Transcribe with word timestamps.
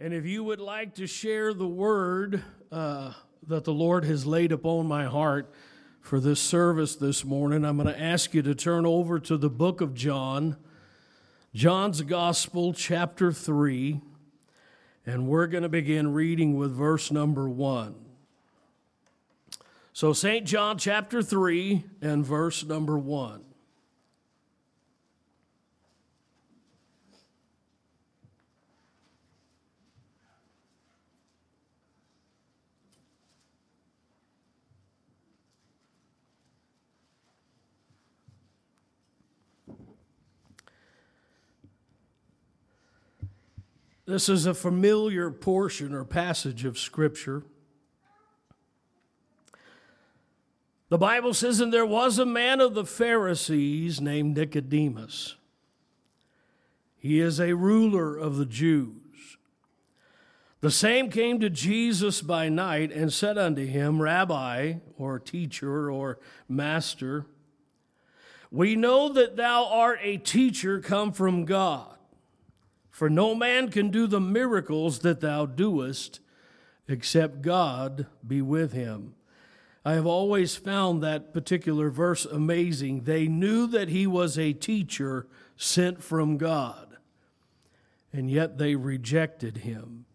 And 0.00 0.14
if 0.14 0.24
you 0.24 0.44
would 0.44 0.60
like 0.60 0.94
to 0.94 1.08
share 1.08 1.52
the 1.52 1.66
word 1.66 2.44
uh, 2.70 3.14
that 3.48 3.64
the 3.64 3.72
Lord 3.72 4.04
has 4.04 4.24
laid 4.24 4.52
upon 4.52 4.86
my 4.86 5.06
heart 5.06 5.52
for 6.00 6.20
this 6.20 6.38
service 6.38 6.94
this 6.94 7.24
morning, 7.24 7.64
I'm 7.64 7.78
going 7.78 7.92
to 7.92 8.00
ask 8.00 8.32
you 8.32 8.40
to 8.42 8.54
turn 8.54 8.86
over 8.86 9.18
to 9.18 9.36
the 9.36 9.50
book 9.50 9.80
of 9.80 9.94
John, 9.94 10.56
John's 11.52 12.02
Gospel, 12.02 12.72
chapter 12.72 13.32
3, 13.32 14.00
and 15.04 15.26
we're 15.26 15.48
going 15.48 15.64
to 15.64 15.68
begin 15.68 16.12
reading 16.12 16.56
with 16.56 16.70
verse 16.70 17.10
number 17.10 17.48
1. 17.48 17.96
So, 19.92 20.12
St. 20.12 20.46
John 20.46 20.78
chapter 20.78 21.24
3 21.24 21.82
and 22.00 22.24
verse 22.24 22.64
number 22.64 22.96
1. 22.96 23.47
This 44.08 44.30
is 44.30 44.46
a 44.46 44.54
familiar 44.54 45.30
portion 45.30 45.92
or 45.92 46.02
passage 46.02 46.64
of 46.64 46.78
Scripture. 46.78 47.42
The 50.88 50.96
Bible 50.96 51.34
says, 51.34 51.60
And 51.60 51.70
there 51.70 51.84
was 51.84 52.18
a 52.18 52.24
man 52.24 52.62
of 52.62 52.72
the 52.72 52.86
Pharisees 52.86 54.00
named 54.00 54.34
Nicodemus. 54.34 55.36
He 56.96 57.20
is 57.20 57.38
a 57.38 57.52
ruler 57.52 58.16
of 58.16 58.38
the 58.38 58.46
Jews. 58.46 59.36
The 60.62 60.70
same 60.70 61.10
came 61.10 61.38
to 61.40 61.50
Jesus 61.50 62.22
by 62.22 62.48
night 62.48 62.90
and 62.90 63.12
said 63.12 63.36
unto 63.36 63.66
him, 63.66 64.00
Rabbi, 64.00 64.76
or 64.96 65.18
teacher, 65.18 65.90
or 65.90 66.18
master, 66.48 67.26
we 68.50 68.74
know 68.74 69.12
that 69.12 69.36
thou 69.36 69.66
art 69.66 69.98
a 70.00 70.16
teacher 70.16 70.80
come 70.80 71.12
from 71.12 71.44
God. 71.44 71.97
For 72.98 73.08
no 73.08 73.32
man 73.32 73.70
can 73.70 73.90
do 73.90 74.08
the 74.08 74.18
miracles 74.18 74.98
that 75.00 75.20
thou 75.20 75.46
doest 75.46 76.18
except 76.88 77.42
God 77.42 78.08
be 78.26 78.42
with 78.42 78.72
him. 78.72 79.14
I 79.84 79.92
have 79.92 80.04
always 80.04 80.56
found 80.56 81.00
that 81.00 81.32
particular 81.32 81.90
verse 81.90 82.24
amazing. 82.24 83.02
They 83.02 83.28
knew 83.28 83.68
that 83.68 83.88
he 83.88 84.08
was 84.08 84.36
a 84.36 84.52
teacher 84.52 85.28
sent 85.56 86.02
from 86.02 86.38
God, 86.38 86.96
and 88.12 88.28
yet 88.28 88.58
they 88.58 88.74
rejected 88.74 89.58
him. 89.58 90.06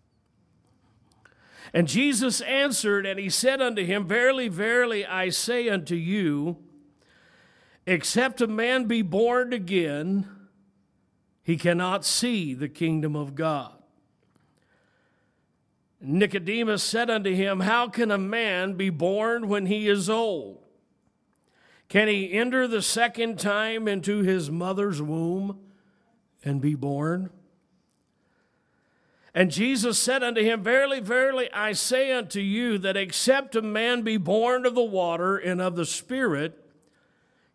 And 1.73 1.87
Jesus 1.87 2.41
answered, 2.41 3.05
and 3.05 3.17
he 3.17 3.29
said 3.29 3.61
unto 3.61 3.85
him, 3.85 4.05
Verily, 4.05 4.49
verily, 4.49 5.05
I 5.05 5.29
say 5.29 5.69
unto 5.69 5.95
you, 5.95 6.57
except 7.85 8.41
a 8.41 8.47
man 8.47 8.87
be 8.87 9.01
born 9.01 9.53
again, 9.53 10.27
he 11.43 11.57
cannot 11.57 12.05
see 12.05 12.53
the 12.53 12.69
kingdom 12.69 13.15
of 13.15 13.35
God. 13.35 13.73
Nicodemus 15.99 16.83
said 16.83 17.09
unto 17.09 17.33
him, 17.33 17.61
How 17.61 17.87
can 17.87 18.11
a 18.11 18.17
man 18.17 18.73
be 18.73 18.89
born 18.89 19.47
when 19.47 19.65
he 19.65 19.87
is 19.87 20.09
old? 20.09 20.59
Can 21.89 22.07
he 22.07 22.33
enter 22.33 22.67
the 22.67 22.81
second 22.81 23.39
time 23.39 23.87
into 23.87 24.19
his 24.19 24.49
mother's 24.49 25.01
womb 25.01 25.59
and 26.43 26.59
be 26.59 26.75
born? 26.75 27.29
And 29.35 29.51
Jesus 29.51 29.97
said 29.97 30.23
unto 30.23 30.41
him, 30.41 30.63
Verily, 30.63 30.99
verily, 30.99 31.51
I 31.51 31.73
say 31.73 32.11
unto 32.11 32.39
you 32.39 32.77
that 32.79 32.97
except 32.97 33.55
a 33.55 33.61
man 33.61 34.01
be 34.01 34.17
born 34.17 34.65
of 34.65 34.75
the 34.75 34.83
water 34.83 35.37
and 35.37 35.61
of 35.61 35.75
the 35.75 35.85
Spirit, 35.85 36.59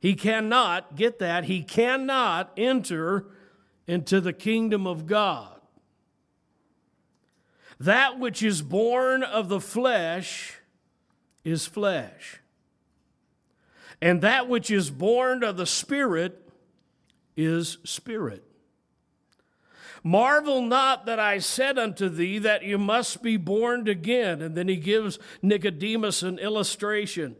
he 0.01 0.15
cannot, 0.15 0.97
get 0.97 1.19
that, 1.19 1.45
he 1.45 1.63
cannot 1.63 2.53
enter 2.57 3.27
into 3.89 4.21
the 4.21 4.33
kingdom 4.33 4.87
of 4.87 5.07
God. 5.07 5.61
That 7.81 8.21
which 8.21 8.43
is 8.43 8.63
born 8.63 9.25
of 9.25 9.49
the 9.49 9.61
flesh 9.61 10.55
is 11.45 11.67
flesh, 11.67 12.41
and 14.01 14.21
that 14.21 14.49
which 14.49 14.71
is 14.71 14.91
born 14.91 15.43
of 15.43 15.57
the 15.57 15.67
Spirit 15.67 16.49
is 17.37 17.79
spirit. 17.85 18.45
Marvel 20.03 20.63
not 20.63 21.07
that 21.07 21.19
I 21.19 21.39
said 21.39 21.79
unto 21.79 22.09
thee 22.09 22.39
that 22.39 22.63
you 22.63 22.79
must 22.79 23.23
be 23.23 23.37
born 23.37 23.89
again. 23.89 24.41
And 24.43 24.57
then 24.57 24.69
he 24.69 24.77
gives 24.77 25.19
Nicodemus 25.43 26.23
an 26.23 26.39
illustration. 26.39 27.37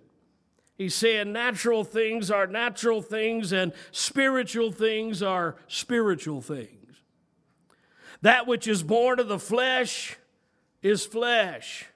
He's 0.79 0.95
saying 0.95 1.33
natural 1.33 1.83
things 1.83 2.31
are 2.31 2.47
natural 2.47 3.03
things 3.03 3.53
and 3.53 3.73
spiritual 3.91 4.71
things 4.71 5.25
are 5.25 5.57
spiritual 5.67 6.41
things. 6.41 7.01
That 8.23 8.47
which 8.47 8.69
is 8.69 8.85
born 8.85 9.19
of 9.19 9.27
the 9.27 9.41
flesh 9.41 10.17
is 10.81 11.05
flesh. 11.05 11.87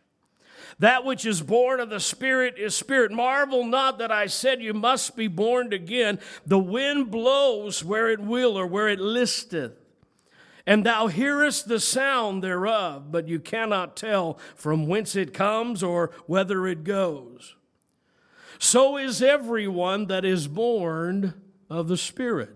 That 0.80 1.04
which 1.04 1.24
is 1.24 1.40
born 1.40 1.78
of 1.78 1.90
the 1.90 2.00
Spirit 2.00 2.58
is 2.58 2.74
spirit. 2.74 3.12
Marvel 3.12 3.64
not 3.64 3.98
that 3.98 4.10
I 4.10 4.26
said 4.26 4.60
you 4.60 4.74
must 4.74 5.16
be 5.16 5.28
born 5.28 5.72
again. 5.72 6.18
The 6.44 6.58
wind 6.58 7.12
blows 7.12 7.84
where 7.84 8.10
it 8.10 8.18
will 8.18 8.58
or 8.58 8.66
where 8.66 8.88
it 8.88 8.98
listeth, 8.98 9.74
and 10.66 10.84
thou 10.84 11.06
hearest 11.06 11.68
the 11.68 11.78
sound 11.78 12.42
thereof, 12.42 13.12
but 13.12 13.28
you 13.28 13.38
cannot 13.38 13.96
tell 13.96 14.38
from 14.56 14.88
whence 14.88 15.14
it 15.14 15.34
comes 15.34 15.84
or 15.84 16.10
whither 16.26 16.66
it 16.66 16.82
goes 16.82 17.54
so 18.62 18.96
is 18.96 19.20
everyone 19.20 20.06
that 20.06 20.24
is 20.24 20.46
born 20.46 21.34
of 21.68 21.88
the 21.88 21.96
Spirit. 21.96 22.50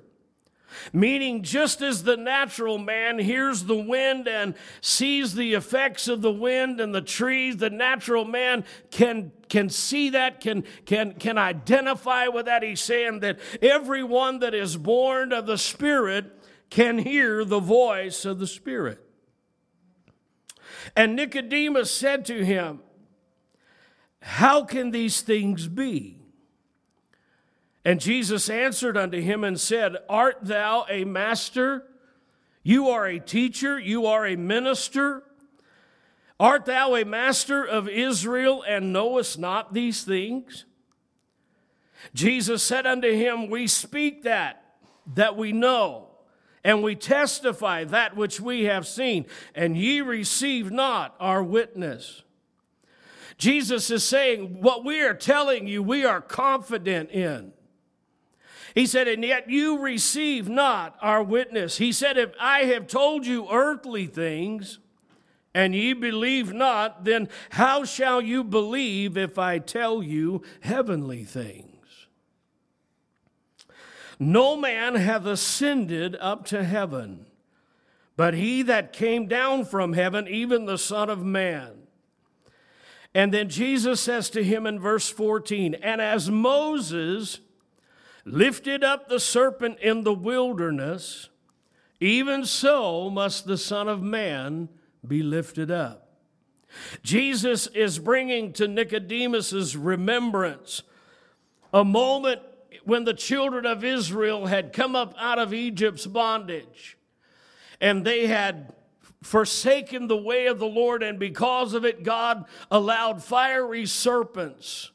Meaning, 0.93 1.43
just 1.43 1.83
as 1.83 2.05
the 2.05 2.17
natural 2.17 2.79
man 2.79 3.19
hears 3.19 3.65
the 3.65 3.77
wind 3.77 4.29
and 4.29 4.55
sees 4.81 5.35
the 5.35 5.55
effects 5.55 6.07
of 6.07 6.23
the 6.23 6.31
wind 6.31 6.81
and 6.81 6.95
the 6.95 7.03
trees, 7.03 7.57
the 7.57 7.71
natural 7.71 8.25
man 8.25 8.65
can, 8.93 9.33
can 9.49 9.69
see 9.69 10.11
that, 10.11 10.41
can, 10.41 10.63
can, 10.85 11.15
can 11.15 11.39
identify 11.39 12.29
with 12.29 12.47
that. 12.47 12.63
He's 12.63 12.81
saying 12.81 13.19
that 13.21 13.41
everyone 13.61 14.39
that 14.39 14.55
is 14.55 14.77
born 14.77 15.33
of 15.33 15.47
the 15.47 15.59
Spirit 15.59 16.27
can 16.71 16.99
hear 16.99 17.45
the 17.45 17.59
voice 17.59 18.25
of 18.25 18.39
the 18.39 18.47
Spirit. 18.47 19.05
And 20.95 21.17
Nicodemus 21.17 21.91
said 21.91 22.25
to 22.27 22.45
him, 22.45 22.79
how 24.27 24.65
can 24.65 24.91
these 24.91 25.21
things 25.21 25.69
be? 25.69 26.19
And 27.85 28.01
Jesus 28.01 28.51
answered 28.51 28.97
unto 28.97 29.21
him 29.21 29.45
and 29.45 29.59
said, 29.59 29.99
Art 30.09 30.39
thou 30.43 30.85
a 30.91 31.05
master? 31.05 31.85
You 32.65 32.89
are 32.89 33.07
a 33.07 33.21
teacher, 33.21 33.79
you 33.79 34.07
are 34.07 34.27
a 34.27 34.35
minister. 34.35 35.23
Art 36.41 36.65
thou 36.65 36.97
a 36.97 37.05
master 37.05 37.65
of 37.65 37.89
Israel 37.89 38.65
and 38.67 38.93
knowest 38.93 39.39
not 39.39 39.73
these 39.73 40.03
things? 40.03 40.65
Jesus 42.13 42.65
said 42.65 42.85
unto 42.85 43.13
him, 43.13 43.49
We 43.49 43.69
speak 43.69 44.25
that, 44.25 44.75
that 45.15 45.37
we 45.37 45.53
know, 45.53 46.09
and 46.65 46.83
we 46.83 46.97
testify 46.97 47.85
that 47.85 48.17
which 48.17 48.41
we 48.41 48.65
have 48.65 48.89
seen, 48.89 49.27
and 49.55 49.77
ye 49.77 50.01
receive 50.01 50.73
not 50.73 51.15
our 51.21 51.45
witness. 51.45 52.25
Jesus 53.39 53.91
is 53.91 54.05
saying, 54.05 54.61
What 54.61 54.85
we 54.85 55.03
are 55.03 55.15
telling 55.15 55.67
you, 55.67 55.83
we 55.83 56.05
are 56.05 56.21
confident 56.21 57.11
in. 57.11 57.53
He 58.75 58.87
said, 58.87 59.09
And 59.09 59.25
yet 59.25 59.51
you 59.51 59.79
receive 59.79 60.49
not 60.49 60.97
our 61.01 61.23
witness. 61.23 61.79
He 61.79 61.93
said, 61.93 62.17
If 62.17 62.33
I 62.41 62.61
have 62.65 62.87
told 62.87 63.27
you 63.27 63.49
earthly 63.51 64.07
things, 64.07 64.79
and 65.55 65.75
ye 65.75 65.95
believe 65.95 66.53
not, 66.53 67.05
then 67.05 67.31
how 67.51 67.85
shall 67.85 68.21
you 68.21 68.45
believe 68.45 69.17
if 69.17 69.39
I 69.39 69.59
tell 69.59 70.03
you 70.03 70.43
heavenly 70.61 71.25
things? 71.25 72.07
No 74.19 74.57
man 74.57 74.95
hath 74.95 75.25
ascended 75.25 76.15
up 76.21 76.45
to 76.47 76.63
heaven, 76.63 77.25
but 78.17 78.35
he 78.35 78.63
that 78.63 78.93
came 78.93 79.27
down 79.27 79.65
from 79.65 79.95
heaven, 79.95 80.29
even 80.29 80.67
the 80.67 80.79
Son 80.79 81.09
of 81.09 81.25
Man. 81.25 81.86
And 83.17 83.33
then 83.33 83.49
Jesus 83.49 83.99
says 84.03 84.29
to 84.29 84.45
him 84.45 84.67
in 84.67 84.79
verse 84.79 85.09
14, 85.09 85.73
And 85.77 86.03
as 86.03 86.31
Moses 86.31 87.41
lifted 88.27 88.85
up 88.85 89.09
the 89.09 89.19
serpent 89.19 89.79
in 89.81 90.05
the 90.05 90.13
wilderness, 90.13 91.31
even 91.99 92.45
so 92.45 93.09
must 93.09 93.47
the 93.47 93.57
Son 93.57 93.89
of 93.89 94.03
Man 94.03 94.69
be 95.09 95.23
lifted 95.23 95.71
up. 95.71 96.11
Jesus 97.03 97.69
is 97.69 97.99
bringing 97.99 98.53
to 98.53 98.69
Nicodemus's 98.69 99.79
remembrance 99.79 100.83
a 101.73 101.87
moment 101.87 102.43
when 102.85 103.05
the 103.05 103.15
children 103.15 103.65
of 103.65 103.83
Israel 103.83 104.45
had 104.45 104.75
come 104.75 104.95
up 104.95 105.15
out 105.19 105.39
of 105.39 105.55
Egypt's 105.55 106.07
bondage 106.07 106.99
and 107.81 108.05
they 108.05 108.27
had 108.27 108.75
forsaken 109.27 110.07
the 110.07 110.17
way 110.17 110.47
of 110.47 110.59
the 110.59 110.67
Lord, 110.67 111.03
and 111.03 111.19
because 111.19 111.75
of 111.75 111.85
it, 111.85 112.03
God 112.03 112.45
allowed 112.71 113.23
fiery 113.23 113.85
serpents 113.85 114.93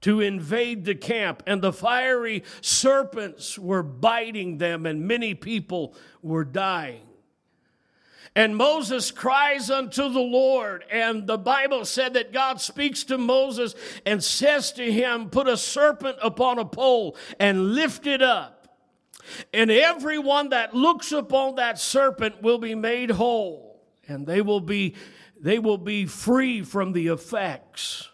to 0.00 0.20
invade 0.20 0.84
the 0.84 0.94
camp, 0.94 1.42
and 1.46 1.62
the 1.62 1.72
fiery 1.72 2.44
serpents 2.60 3.58
were 3.58 3.82
biting 3.82 4.58
them, 4.58 4.84
and 4.84 5.06
many 5.06 5.34
people 5.34 5.94
were 6.22 6.44
dying. 6.44 7.02
And 8.34 8.56
Moses 8.56 9.10
cries 9.10 9.70
unto 9.70 10.08
the 10.08 10.20
Lord, 10.20 10.84
and 10.90 11.26
the 11.26 11.38
Bible 11.38 11.84
said 11.84 12.14
that 12.14 12.32
God 12.32 12.60
speaks 12.60 13.02
to 13.04 13.18
Moses 13.18 13.74
and 14.06 14.22
says 14.22 14.72
to 14.72 14.92
him, 14.92 15.30
Put 15.30 15.48
a 15.48 15.56
serpent 15.56 16.18
upon 16.22 16.58
a 16.58 16.64
pole 16.64 17.16
and 17.40 17.74
lift 17.74 18.06
it 18.06 18.22
up. 18.22 18.58
And 19.52 19.70
everyone 19.70 20.50
that 20.50 20.74
looks 20.74 21.12
upon 21.12 21.56
that 21.56 21.78
serpent 21.78 22.42
will 22.42 22.58
be 22.58 22.74
made 22.74 23.10
whole, 23.10 23.67
and 24.08 24.26
they 24.26 24.40
will 24.40 24.60
be, 24.60 24.94
they 25.40 25.58
will 25.58 25.78
be 25.78 26.06
free 26.06 26.62
from 26.62 26.92
the 26.92 27.08
effects 27.08 28.08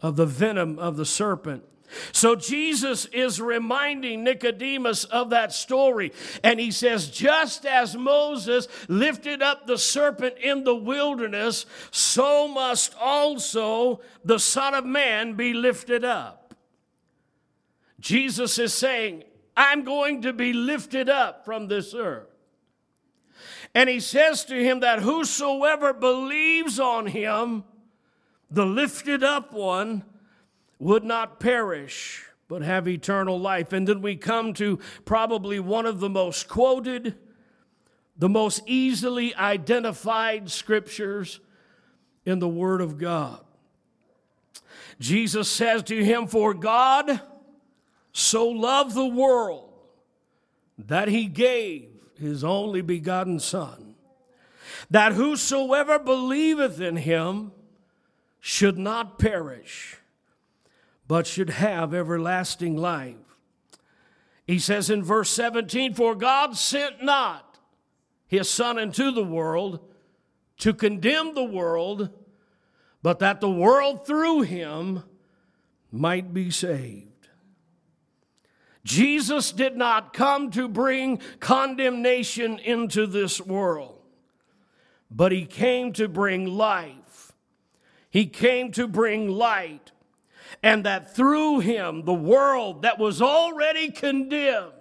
of 0.00 0.16
the 0.16 0.26
venom 0.26 0.78
of 0.78 0.96
the 0.96 1.06
serpent. 1.06 1.64
So 2.12 2.34
Jesus 2.34 3.06
is 3.06 3.40
reminding 3.40 4.24
Nicodemus 4.24 5.04
of 5.04 5.30
that 5.30 5.52
story. 5.52 6.12
And 6.42 6.58
he 6.58 6.70
says, 6.70 7.10
just 7.10 7.64
as 7.64 7.96
Moses 7.96 8.68
lifted 8.88 9.40
up 9.40 9.66
the 9.66 9.78
serpent 9.78 10.36
in 10.38 10.64
the 10.64 10.74
wilderness, 10.74 11.64
so 11.90 12.48
must 12.48 12.94
also 13.00 14.00
the 14.24 14.38
Son 14.38 14.74
of 14.74 14.84
Man 14.84 15.34
be 15.34 15.54
lifted 15.54 16.04
up. 16.04 16.54
Jesus 18.00 18.58
is 18.58 18.74
saying, 18.74 19.24
I'm 19.56 19.84
going 19.84 20.22
to 20.22 20.32
be 20.32 20.52
lifted 20.52 21.08
up 21.08 21.44
from 21.44 21.68
this 21.68 21.94
earth. 21.94 22.35
And 23.76 23.90
he 23.90 24.00
says 24.00 24.42
to 24.46 24.54
him 24.54 24.80
that 24.80 25.00
whosoever 25.00 25.92
believes 25.92 26.80
on 26.80 27.04
him, 27.04 27.62
the 28.50 28.64
lifted 28.64 29.22
up 29.22 29.52
one, 29.52 30.02
would 30.78 31.04
not 31.04 31.38
perish, 31.38 32.24
but 32.48 32.62
have 32.62 32.88
eternal 32.88 33.38
life. 33.38 33.74
And 33.74 33.86
then 33.86 34.00
we 34.00 34.16
come 34.16 34.54
to 34.54 34.78
probably 35.04 35.60
one 35.60 35.84
of 35.84 36.00
the 36.00 36.08
most 36.08 36.48
quoted, 36.48 37.16
the 38.16 38.30
most 38.30 38.62
easily 38.64 39.34
identified 39.34 40.50
scriptures 40.50 41.40
in 42.24 42.38
the 42.38 42.48
Word 42.48 42.80
of 42.80 42.96
God. 42.96 43.44
Jesus 44.98 45.50
says 45.50 45.82
to 45.82 46.02
him, 46.02 46.28
For 46.28 46.54
God 46.54 47.20
so 48.14 48.48
loved 48.48 48.94
the 48.94 49.04
world 49.04 49.70
that 50.78 51.08
he 51.08 51.26
gave 51.26 51.95
his 52.18 52.44
only 52.44 52.80
begotten 52.80 53.40
Son, 53.40 53.94
that 54.90 55.12
whosoever 55.12 55.98
believeth 55.98 56.80
in 56.80 56.96
him 56.96 57.52
should 58.40 58.78
not 58.78 59.18
perish, 59.18 59.98
but 61.08 61.26
should 61.26 61.50
have 61.50 61.94
everlasting 61.94 62.76
life. 62.76 63.16
He 64.46 64.58
says 64.58 64.90
in 64.90 65.02
verse 65.02 65.30
17, 65.30 65.94
For 65.94 66.14
God 66.14 66.56
sent 66.56 67.02
not 67.02 67.58
his 68.28 68.48
Son 68.48 68.78
into 68.78 69.10
the 69.10 69.24
world 69.24 69.80
to 70.58 70.72
condemn 70.72 71.34
the 71.34 71.44
world, 71.44 72.10
but 73.02 73.18
that 73.18 73.40
the 73.40 73.50
world 73.50 74.06
through 74.06 74.42
him 74.42 75.02
might 75.90 76.32
be 76.32 76.50
saved. 76.50 77.15
Jesus 78.86 79.50
did 79.50 79.76
not 79.76 80.12
come 80.12 80.52
to 80.52 80.68
bring 80.68 81.18
condemnation 81.40 82.60
into 82.60 83.08
this 83.08 83.40
world, 83.40 84.00
but 85.10 85.32
he 85.32 85.44
came 85.44 85.92
to 85.94 86.06
bring 86.06 86.46
life. 86.46 87.32
He 88.10 88.26
came 88.26 88.70
to 88.72 88.86
bring 88.86 89.28
light, 89.28 89.90
and 90.62 90.84
that 90.84 91.16
through 91.16 91.58
him, 91.60 92.04
the 92.04 92.14
world 92.14 92.82
that 92.82 92.96
was 92.96 93.20
already 93.20 93.90
condemned 93.90 94.72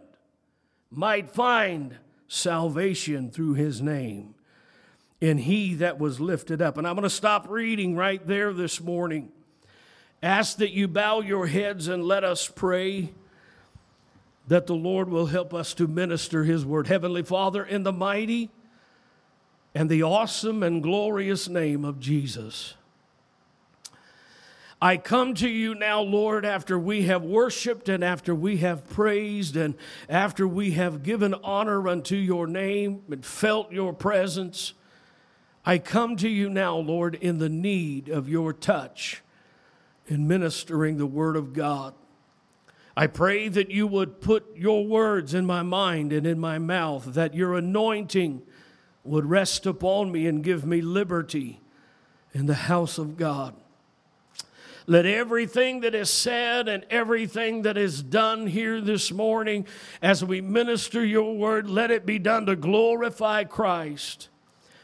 might 0.91 1.31
find 1.31 1.97
salvation 2.27 3.31
through 3.31 3.55
his 3.55 3.81
name 3.81 4.35
in 5.19 5.39
he 5.39 5.73
that 5.73 5.97
was 5.97 6.19
lifted 6.19 6.61
up. 6.61 6.77
And 6.77 6.87
I'm 6.87 6.93
going 6.93 7.03
to 7.03 7.09
stop 7.09 7.49
reading 7.49 7.95
right 7.95 8.25
there 8.27 8.53
this 8.53 8.79
morning. 8.79 9.31
Ask 10.21 10.57
that 10.57 10.73
you 10.73 10.87
bow 10.87 11.21
your 11.21 11.47
heads 11.47 11.87
and 11.87 12.03
let 12.03 12.23
us 12.23 12.47
pray 12.47 13.09
that 14.47 14.67
the 14.67 14.75
Lord 14.75 15.09
will 15.09 15.27
help 15.27 15.53
us 15.53 15.73
to 15.75 15.87
minister 15.87 16.43
His 16.43 16.65
word. 16.65 16.87
Heavenly 16.87 17.23
Father, 17.23 17.63
in 17.63 17.83
the 17.83 17.93
mighty 17.93 18.49
and 19.73 19.89
the 19.89 20.03
awesome 20.03 20.63
and 20.63 20.81
glorious 20.81 21.49
name 21.49 21.83
of 21.83 21.99
Jesus. 21.99 22.75
I 24.81 24.97
come 24.97 25.33
to 25.35 25.49
you 25.49 25.73
now, 25.73 26.01
Lord, 26.01 26.45
after 26.45 26.77
we 26.77 27.03
have 27.03 27.23
worshiped 27.23 27.89
and 27.89 28.03
after 28.03 28.35
we 28.35 28.57
have 28.57 28.87
praised 28.87 29.55
and 29.55 29.75
after 30.09 30.47
we 30.47 30.71
have 30.71 31.01
given 31.01 31.33
honor 31.33 31.87
unto 31.87 32.15
your 32.15 32.45
name 32.45 33.01
and 33.09 33.25
felt 33.25 33.71
your 33.71 33.93
presence. 33.93 34.73
I 35.65 35.79
come 35.79 36.17
to 36.17 36.29
you 36.29 36.49
now, 36.49 36.77
Lord, 36.77 37.15
in 37.15 37.39
the 37.39 37.49
need 37.49 38.09
of 38.09 38.29
your 38.29 38.53
touch 38.53 39.23
in 40.07 40.27
ministering 40.27 40.97
the 40.97 41.07
word 41.07 41.35
of 41.35 41.53
God. 41.53 41.95
I 42.97 43.07
pray 43.07 43.49
that 43.49 43.69
you 43.69 43.87
would 43.87 44.21
put 44.21 44.55
your 44.55 44.85
words 44.85 45.33
in 45.33 45.45
my 45.45 45.63
mind 45.63 46.13
and 46.13 46.25
in 46.25 46.39
my 46.39 46.59
mouth, 46.59 47.13
that 47.13 47.33
your 47.33 47.55
anointing 47.55 48.41
would 49.03 49.25
rest 49.25 49.65
upon 49.65 50.11
me 50.11 50.27
and 50.27 50.43
give 50.43 50.65
me 50.65 50.81
liberty 50.81 51.59
in 52.33 52.45
the 52.45 52.53
house 52.53 52.97
of 52.97 53.17
God. 53.17 53.53
Let 54.87 55.05
everything 55.05 55.81
that 55.81 55.95
is 55.95 56.09
said 56.09 56.69
and 56.69 56.85
everything 56.89 57.63
that 57.63 57.75
is 57.75 58.01
done 58.01 58.47
here 58.47 58.79
this 58.79 59.11
morning 59.11 59.65
as 60.01 60.23
we 60.23 60.41
minister 60.41 61.03
your 61.03 61.35
word, 61.35 61.67
let 61.67 61.91
it 61.91 62.05
be 62.05 62.19
done 62.19 62.45
to 62.45 62.55
glorify 62.55 63.43
Christ 63.43 64.29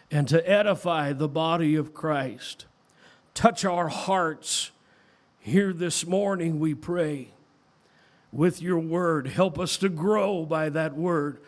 and 0.09 0.27
to 0.27 0.49
edify 0.49 1.13
the 1.13 1.27
body 1.27 1.75
of 1.75 1.93
Christ. 1.93 2.65
Touch 3.33 3.63
our 3.63 3.87
hearts 3.87 4.71
here 5.39 5.71
this 5.71 6.05
morning, 6.05 6.59
we 6.59 6.73
pray 6.75 7.31
with 8.31 8.61
your 8.61 8.79
word. 8.79 9.27
Help 9.27 9.59
us 9.59 9.77
to 9.77 9.89
grow 9.89 10.45
by 10.45 10.69
that 10.69 10.95
word. 10.95 11.39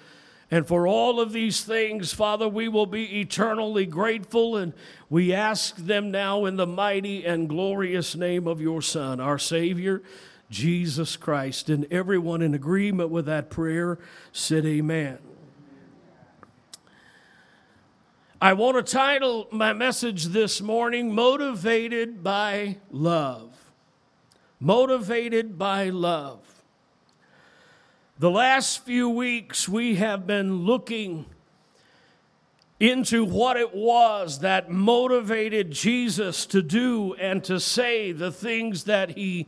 And 0.51 0.67
for 0.67 0.85
all 0.85 1.19
of 1.19 1.31
these 1.33 1.63
things, 1.63 2.13
Father, 2.13 2.47
we 2.47 2.67
will 2.67 2.85
be 2.85 3.21
eternally 3.21 3.87
grateful, 3.87 4.55
and 4.55 4.73
we 5.09 5.33
ask 5.33 5.75
them 5.77 6.11
now 6.11 6.45
in 6.45 6.57
the 6.57 6.67
mighty 6.67 7.25
and 7.25 7.49
glorious 7.49 8.15
name 8.15 8.47
of 8.47 8.61
your 8.61 8.81
Son, 8.81 9.19
our 9.19 9.39
Savior, 9.39 10.03
Jesus 10.51 11.15
Christ. 11.15 11.69
And 11.69 11.91
everyone 11.91 12.43
in 12.43 12.53
agreement 12.53 13.09
with 13.09 13.25
that 13.25 13.49
prayer 13.49 13.97
said, 14.31 14.63
Amen. 14.65 15.17
I 18.39 18.53
want 18.53 18.75
to 18.75 18.83
title 18.83 19.47
my 19.51 19.71
message 19.71 20.25
this 20.25 20.61
morning, 20.61 21.15
Motivated 21.15 22.23
by 22.23 22.77
Love. 22.91 23.71
Motivated 24.59 25.57
by 25.57 25.89
Love. 25.89 26.52
The 28.19 28.29
last 28.29 28.85
few 28.85 29.09
weeks, 29.09 29.67
we 29.67 29.95
have 29.95 30.27
been 30.27 30.65
looking 30.65 31.25
into 32.79 33.25
what 33.25 33.57
it 33.57 33.73
was 33.73 34.39
that 34.39 34.69
motivated 34.69 35.71
Jesus 35.71 36.45
to 36.47 36.61
do 36.61 37.15
and 37.15 37.43
to 37.45 37.59
say 37.59 38.11
the 38.11 38.31
things 38.31 38.83
that 38.83 39.17
he 39.17 39.47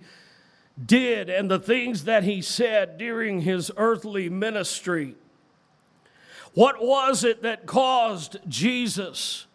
did 0.83 1.29
and 1.29 1.49
the 1.49 1.59
things 1.59 2.05
that 2.05 2.23
he 2.23 2.41
said 2.41 2.97
during 2.97 3.41
his 3.41 3.71
earthly 3.77 4.29
ministry. 4.29 5.13
What 6.55 6.83
was 6.83 7.23
it 7.23 7.43
that 7.43 7.67
caused 7.67 8.37
Jesus, 8.47 9.45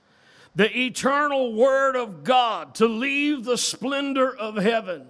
the 0.54 0.70
eternal 0.78 1.52
Word 1.52 1.96
of 1.96 2.22
God, 2.22 2.76
to 2.76 2.86
leave 2.86 3.44
the 3.44 3.58
splendor 3.58 4.34
of 4.34 4.54
heaven? 4.54 5.08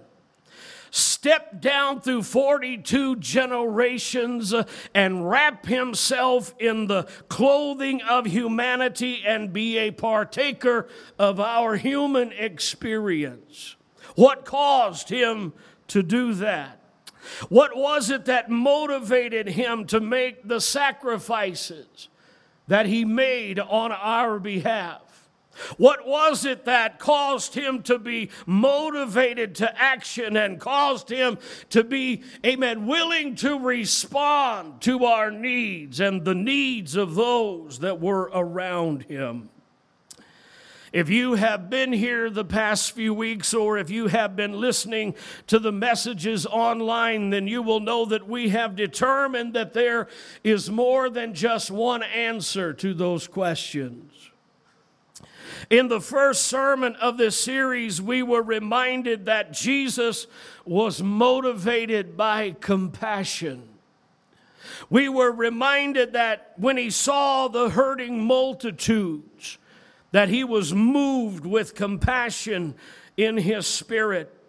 Step 0.91 1.61
down 1.61 2.01
through 2.01 2.21
42 2.21 3.15
generations 3.15 4.53
uh, 4.53 4.65
and 4.93 5.27
wrap 5.27 5.65
himself 5.65 6.53
in 6.59 6.87
the 6.87 7.03
clothing 7.29 8.01
of 8.03 8.25
humanity 8.27 9.23
and 9.25 9.51
be 9.51 9.77
a 9.77 9.91
partaker 9.91 10.87
of 11.17 11.39
our 11.39 11.77
human 11.77 12.31
experience. 12.33 13.77
What 14.15 14.45
caused 14.45 15.09
him 15.09 15.53
to 15.87 16.03
do 16.03 16.33
that? 16.35 16.79
What 17.49 17.75
was 17.75 18.09
it 18.09 18.25
that 18.25 18.49
motivated 18.49 19.47
him 19.49 19.85
to 19.87 19.99
make 19.99 20.47
the 20.47 20.59
sacrifices 20.59 22.09
that 22.67 22.85
he 22.85 23.05
made 23.05 23.59
on 23.59 23.91
our 23.91 24.39
behalf? 24.39 25.10
What 25.77 26.07
was 26.07 26.45
it 26.45 26.65
that 26.65 26.99
caused 26.99 27.53
him 27.55 27.83
to 27.83 27.99
be 27.99 28.29
motivated 28.45 29.55
to 29.55 29.81
action 29.81 30.37
and 30.37 30.59
caused 30.59 31.09
him 31.09 31.37
to 31.69 31.83
be, 31.83 32.23
amen, 32.45 32.87
willing 32.87 33.35
to 33.37 33.59
respond 33.59 34.81
to 34.81 35.05
our 35.05 35.29
needs 35.29 35.99
and 35.99 36.23
the 36.23 36.35
needs 36.35 36.95
of 36.95 37.15
those 37.15 37.79
that 37.79 37.99
were 37.99 38.29
around 38.33 39.03
him? 39.03 39.49
If 40.93 41.09
you 41.09 41.35
have 41.35 41.69
been 41.69 41.93
here 41.93 42.29
the 42.29 42.43
past 42.43 42.91
few 42.91 43.13
weeks 43.13 43.53
or 43.53 43.77
if 43.77 43.89
you 43.89 44.07
have 44.07 44.35
been 44.35 44.59
listening 44.59 45.15
to 45.47 45.57
the 45.57 45.71
messages 45.71 46.45
online, 46.45 47.29
then 47.29 47.47
you 47.47 47.61
will 47.61 47.79
know 47.79 48.03
that 48.05 48.27
we 48.27 48.49
have 48.49 48.75
determined 48.75 49.53
that 49.53 49.73
there 49.73 50.09
is 50.43 50.69
more 50.69 51.09
than 51.09 51.33
just 51.33 51.71
one 51.71 52.03
answer 52.03 52.73
to 52.73 52.93
those 52.93 53.25
questions. 53.25 54.10
In 55.71 55.87
the 55.87 56.01
first 56.01 56.47
sermon 56.47 56.97
of 56.97 57.15
this 57.15 57.39
series, 57.39 58.01
we 58.01 58.21
were 58.21 58.41
reminded 58.41 59.27
that 59.27 59.53
Jesus 59.53 60.27
was 60.65 61.01
motivated 61.01 62.17
by 62.17 62.57
compassion. 62.59 63.69
We 64.89 65.07
were 65.07 65.31
reminded 65.31 66.11
that 66.11 66.51
when 66.57 66.75
he 66.75 66.89
saw 66.89 67.47
the 67.47 67.69
hurting 67.69 68.21
multitudes, 68.21 69.57
that 70.11 70.27
he 70.27 70.43
was 70.43 70.73
moved 70.73 71.45
with 71.45 71.73
compassion 71.73 72.75
in 73.15 73.37
his 73.37 73.65
spirit. 73.65 74.40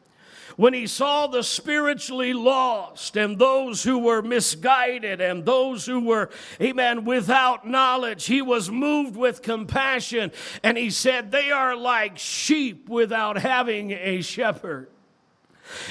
When 0.56 0.74
he 0.74 0.86
saw 0.86 1.26
the 1.26 1.42
spiritually 1.42 2.32
lost 2.32 3.16
and 3.16 3.38
those 3.38 3.82
who 3.82 3.98
were 3.98 4.22
misguided 4.22 5.20
and 5.20 5.44
those 5.44 5.86
who 5.86 6.00
were, 6.00 6.30
amen, 6.60 7.04
without 7.04 7.66
knowledge, 7.66 8.26
he 8.26 8.42
was 8.42 8.70
moved 8.70 9.16
with 9.16 9.42
compassion. 9.42 10.32
And 10.62 10.76
he 10.76 10.90
said, 10.90 11.30
They 11.30 11.50
are 11.50 11.76
like 11.76 12.18
sheep 12.18 12.88
without 12.88 13.38
having 13.38 13.92
a 13.92 14.22
shepherd. 14.22 14.88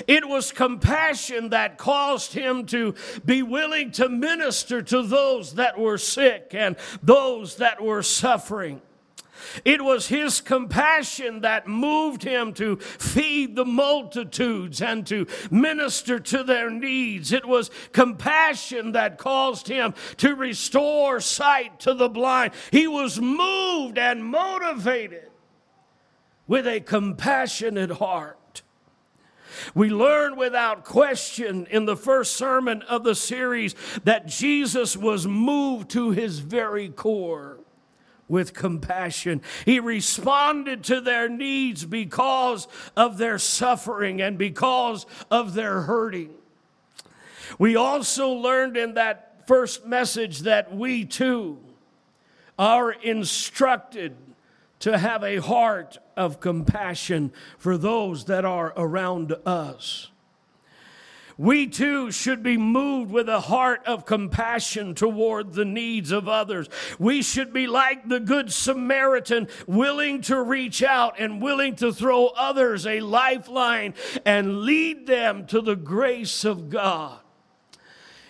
It 0.08 0.28
was 0.28 0.52
compassion 0.52 1.50
that 1.50 1.78
caused 1.78 2.34
him 2.34 2.66
to 2.68 2.94
be 3.26 3.42
willing 3.42 3.92
to 3.94 4.10
minister 4.10 4.82
to 4.84 5.02
those 5.02 5.56
that 5.56 5.78
were 5.78 5.98
sick 5.98 6.52
and 6.54 6.76
those 7.02 7.56
that 7.56 7.82
were 7.82 8.04
suffering. 8.04 8.82
It 9.66 9.84
was 9.84 10.08
his 10.08 10.42
compassion 10.42 11.42
that 11.42 11.68
moved 11.68 12.24
him 12.24 12.54
to 12.54 12.78
feed 12.78 13.56
the 13.56 13.66
multitudes 13.66 14.82
and 14.82 15.06
to 15.08 15.28
minister 15.50 16.20
to 16.20 16.44
their 16.44 16.70
needs. 16.70 17.32
It 17.32 17.46
was 17.46 17.72
compassion 17.92 18.94
that 18.94 19.18
caused 19.18 19.68
him 19.68 19.94
to 20.18 20.36
restore 20.36 21.20
sight 21.20 21.80
to 21.82 21.94
the 21.94 22.10
blind. 22.10 22.54
He 22.72 22.88
was 22.88 23.20
moved 23.20 23.98
and 23.98 24.26
motivated 24.26 25.30
with 26.48 26.68
a 26.68 26.82
compassionate 26.82 27.92
heart. 27.92 28.38
We 29.74 29.90
learn 29.90 30.36
without 30.36 30.84
question 30.84 31.68
in 31.70 31.86
the 31.86 31.96
first 31.96 32.36
sermon 32.36 32.82
of 32.84 33.04
the 33.04 33.16
series 33.16 33.76
that 34.04 34.28
Jesus 34.28 34.98
was 34.98 35.28
moved 35.28 35.92
to 35.92 36.12
his 36.12 36.40
very 36.40 36.90
core 36.90 37.61
with 38.32 38.54
compassion. 38.54 39.42
He 39.66 39.80
responded 39.80 40.84
to 40.86 41.02
their 41.02 41.30
needs 41.30 41.86
because 41.86 42.68
of 42.96 43.18
their 43.18 43.38
suffering 43.38 44.22
and 44.22 44.38
because 44.38 45.06
of 45.30 45.54
their 45.54 45.82
hurting. 45.82 46.32
We 47.60 47.76
also 47.76 48.30
learned 48.30 48.78
in 48.78 48.94
that 48.94 49.44
first 49.48 49.86
message 49.86 50.40
that 50.40 50.74
we 50.74 51.06
too 51.06 51.60
are 52.58 52.92
instructed 52.92 54.16
to 54.80 54.98
have 54.98 55.24
a 55.24 55.38
heart 55.38 55.98
of 56.16 56.40
compassion 56.40 57.32
for 57.58 57.78
those 57.78 58.26
that 58.26 58.46
are 58.46 58.74
around 58.78 59.36
us. 59.46 60.11
We 61.38 61.68
too 61.68 62.12
should 62.12 62.44
be 62.44 62.58
moved 62.58 63.12
with 63.12 63.30
a 63.30 63.40
heart 63.40 63.82
of 63.86 64.06
compassion 64.06 64.94
toward 64.94 65.54
the 65.54 65.66
needs 65.66 66.12
of 66.12 66.28
others. 66.28 66.68
We 67.00 67.22
should 67.22 67.54
be 67.54 67.68
like 67.68 68.08
the 68.08 68.20
Good 68.20 68.52
Samaritan, 68.52 69.48
willing 69.66 70.22
to 70.24 70.42
reach 70.42 70.84
out 70.84 71.20
and 71.20 71.42
willing 71.42 71.76
to 71.78 71.94
throw 71.94 72.28
others 72.28 72.86
a 72.86 73.00
lifeline 73.00 73.94
and 74.26 74.62
lead 74.62 75.08
them 75.08 75.46
to 75.48 75.62
the 75.62 75.76
grace 75.76 76.44
of 76.44 76.70
God. 76.70 77.21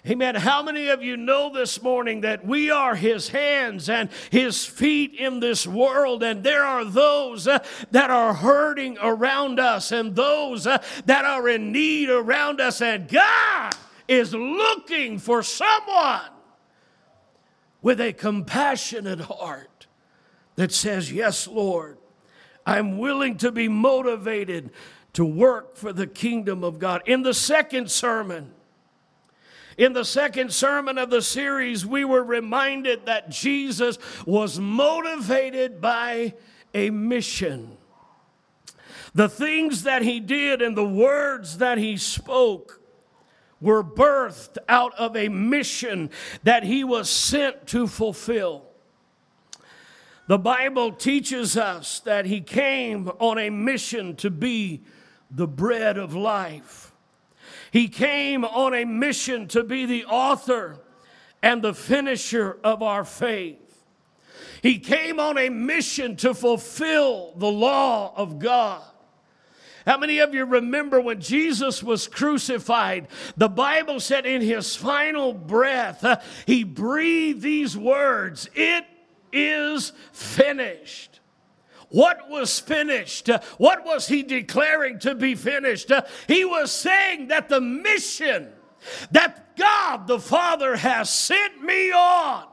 Amen. 0.08 0.34
How 0.34 0.64
many 0.64 0.90
of 0.90 1.04
you 1.04 1.16
know 1.16 1.54
this 1.54 1.80
morning 1.80 2.22
that 2.22 2.44
we 2.44 2.72
are 2.72 2.96
his 2.96 3.30
hands 3.30 3.88
and 3.88 4.10
his 4.32 4.66
feet 4.66 5.14
in 5.14 5.40
this 5.40 5.68
world, 5.68 6.24
and 6.24 6.44
there 6.44 6.64
are 6.64 6.84
those 6.84 7.48
uh, 7.48 7.60
that 7.92 8.10
are 8.10 8.34
hurting 8.34 8.98
around 9.00 9.60
us 9.60 9.92
and 9.92 10.16
those 10.16 10.66
uh, 10.66 10.82
that 11.06 11.24
are 11.24 11.48
in 11.48 11.72
need 11.72 12.10
around 12.10 12.60
us, 12.60 12.82
and 12.82 13.08
God 13.08 13.74
is 14.08 14.34
looking 14.34 15.20
for 15.20 15.44
someone 15.44 16.22
with 17.84 18.02
a 18.02 18.12
compassionate 18.12 19.22
heart 19.22 19.86
that 20.56 20.72
says, 20.72 21.12
Yes, 21.12 21.48
Lord, 21.48 22.00
I'm 22.66 22.98
willing 22.98 23.38
to 23.38 23.52
be 23.52 23.68
motivated 23.68 24.72
to 25.14 25.24
work 25.24 25.76
for 25.76 25.94
the 25.94 26.08
kingdom 26.08 26.64
of 26.64 26.80
God. 26.80 27.04
In 27.06 27.22
the 27.22 27.36
second 27.36 27.92
sermon, 27.92 28.52
in 29.78 29.94
the 29.94 30.06
second 30.06 30.52
sermon 30.54 30.98
of 30.98 31.10
the 31.10 31.22
series, 31.22 31.86
we 31.86 32.06
were 32.06 32.24
reminded 32.24 33.06
that 33.06 33.30
Jesus 33.30 33.98
was 34.26 34.60
motivated 34.60 35.82
by 35.82 36.34
a 36.74 36.90
mission. 36.90 37.78
The 39.14 39.30
things 39.30 39.84
that 39.84 40.02
he 40.02 40.20
did 40.20 40.62
and 40.62 40.76
the 40.76 40.88
words 40.88 41.58
that 41.58 41.78
he 41.78 41.98
spoke 41.98 42.82
were 43.60 43.84
birthed 43.84 44.58
out 44.68 44.94
of 44.96 45.16
a 45.16 45.30
mission 45.30 46.10
that 46.44 46.64
he 46.64 46.84
was 46.84 47.10
sent 47.10 47.68
to 47.68 47.88
fulfill. 47.88 48.66
The 50.28 50.40
Bible 50.40 50.94
teaches 50.94 51.58
us 51.58 52.00
that 52.02 52.26
he 52.26 52.42
came 52.42 53.10
on 53.20 53.38
a 53.38 53.50
mission 53.50 54.16
to 54.18 54.30
be 54.30 54.82
the 55.30 55.48
bread 55.48 55.98
of 55.98 56.16
life. 56.16 56.91
He 57.72 57.88
came 57.88 58.44
on 58.46 58.74
a 58.74 58.86
mission 58.86 59.48
to 59.50 59.64
be 59.64 59.86
the 59.86 60.06
author 60.06 60.78
and 61.42 61.62
the 61.62 61.74
finisher 61.74 62.58
of 62.64 62.84
our 62.84 63.04
faith. 63.04 63.58
He 64.62 64.78
came 64.78 65.20
on 65.20 65.38
a 65.38 65.50
mission 65.50 66.16
to 66.18 66.34
fulfill 66.34 67.34
the 67.38 67.50
law 67.50 68.14
of 68.16 68.38
God. 68.38 68.84
How 69.86 69.98
many 69.98 70.20
of 70.20 70.36
you 70.36 70.46
remember 70.46 71.02
when 71.02 71.20
Jesus 71.20 71.82
was 71.82 72.08
crucified? 72.08 73.08
The 73.36 73.50
Bible 73.50 74.00
said 74.00 74.28
in 74.28 74.42
his 74.42 74.76
final 74.76 75.34
breath, 75.34 76.04
uh, 76.04 76.18
he 76.46 76.64
breathed 76.64 77.42
these 77.42 77.76
words 77.76 78.48
It 78.54 78.86
is 79.32 79.94
finished. 80.12 81.11
What 81.92 82.30
was 82.30 82.60
finished? 82.60 83.30
Uh, 83.30 83.40
what 83.58 83.86
was 83.86 84.08
he 84.08 84.24
declaring 84.24 85.00
to 85.00 85.14
be 85.14 85.36
finished? 85.36 85.92
Uh, 85.92 86.04
he 86.28 86.46
was 86.46 86.72
saying 86.72 87.28
that 87.28 87.50
the 87.50 87.62
mission 87.62 88.50
that 89.12 89.58
God 89.58 90.08
the 90.08 90.20
Father 90.20 90.76
has 90.78 91.10
sent 91.10 91.64
me 91.64 91.92
on 91.92 92.46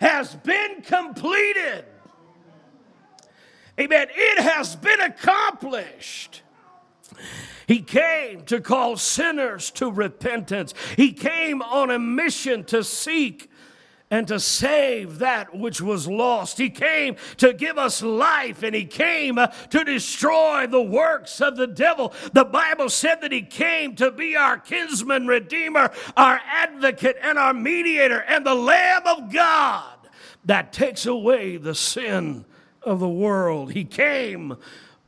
has 0.00 0.34
been 0.34 0.82
completed. 0.82 1.84
Amen. 3.78 4.08
It 4.10 4.40
has 4.40 4.74
been 4.76 5.00
accomplished. 5.00 6.42
He 7.66 7.80
came 7.80 8.42
to 8.44 8.60
call 8.60 8.96
sinners 8.96 9.70
to 9.72 9.90
repentance. 9.90 10.72
He 10.96 11.12
came 11.12 11.60
on 11.60 11.90
a 11.90 11.98
mission 11.98 12.64
to 12.64 12.82
seek 12.82 13.50
and 14.10 14.28
to 14.28 14.38
save 14.38 15.18
that 15.18 15.56
which 15.56 15.80
was 15.80 16.06
lost. 16.06 16.58
He 16.58 16.70
came 16.70 17.16
to 17.38 17.52
give 17.52 17.76
us 17.76 18.02
life 18.02 18.62
and 18.62 18.74
he 18.74 18.84
came 18.84 19.36
uh, 19.38 19.48
to 19.70 19.84
destroy 19.84 20.66
the 20.66 20.82
works 20.82 21.40
of 21.40 21.56
the 21.56 21.66
devil. 21.66 22.12
The 22.32 22.44
Bible 22.44 22.88
said 22.88 23.20
that 23.22 23.32
he 23.32 23.42
came 23.42 23.96
to 23.96 24.12
be 24.12 24.36
our 24.36 24.58
kinsman, 24.58 25.26
redeemer, 25.26 25.90
our 26.16 26.40
advocate, 26.46 27.16
and 27.20 27.36
our 27.38 27.54
mediator, 27.54 28.20
and 28.20 28.46
the 28.46 28.54
Lamb 28.54 29.06
of 29.06 29.32
God 29.32 29.96
that 30.44 30.72
takes 30.72 31.06
away 31.06 31.56
the 31.56 31.74
sin 31.74 32.44
of 32.82 33.00
the 33.00 33.08
world. 33.08 33.72
He 33.72 33.84
came 33.84 34.56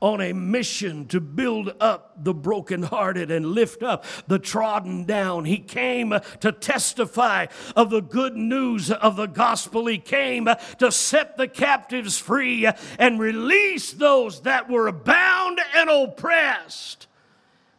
on 0.01 0.21
a 0.21 0.33
mission 0.33 1.07
to 1.07 1.21
build 1.21 1.75
up 1.81 2.13
the 2.23 2.35
brokenhearted 2.35 3.31
and 3.31 3.47
lift 3.47 3.83
up 3.83 4.05
the 4.27 4.39
trodden 4.39 5.05
down. 5.05 5.45
He 5.45 5.59
came 5.59 6.15
to 6.41 6.53
testify 6.53 7.47
of 7.75 7.91
the 7.91 8.01
good 8.01 8.37
news 8.37 8.91
of 8.91 9.17
the 9.17 9.27
gospel. 9.27 9.87
He 9.87 9.99
came 9.99 10.49
to 10.79 10.93
set 10.93 11.37
the 11.37 11.49
captives 11.49 12.19
free 12.19 12.69
and 12.99 13.19
release 13.19 13.93
those 13.93 14.43
that 14.43 14.71
were 14.71 14.93
bound 14.93 15.61
and 15.75 15.91
oppressed 15.91 17.07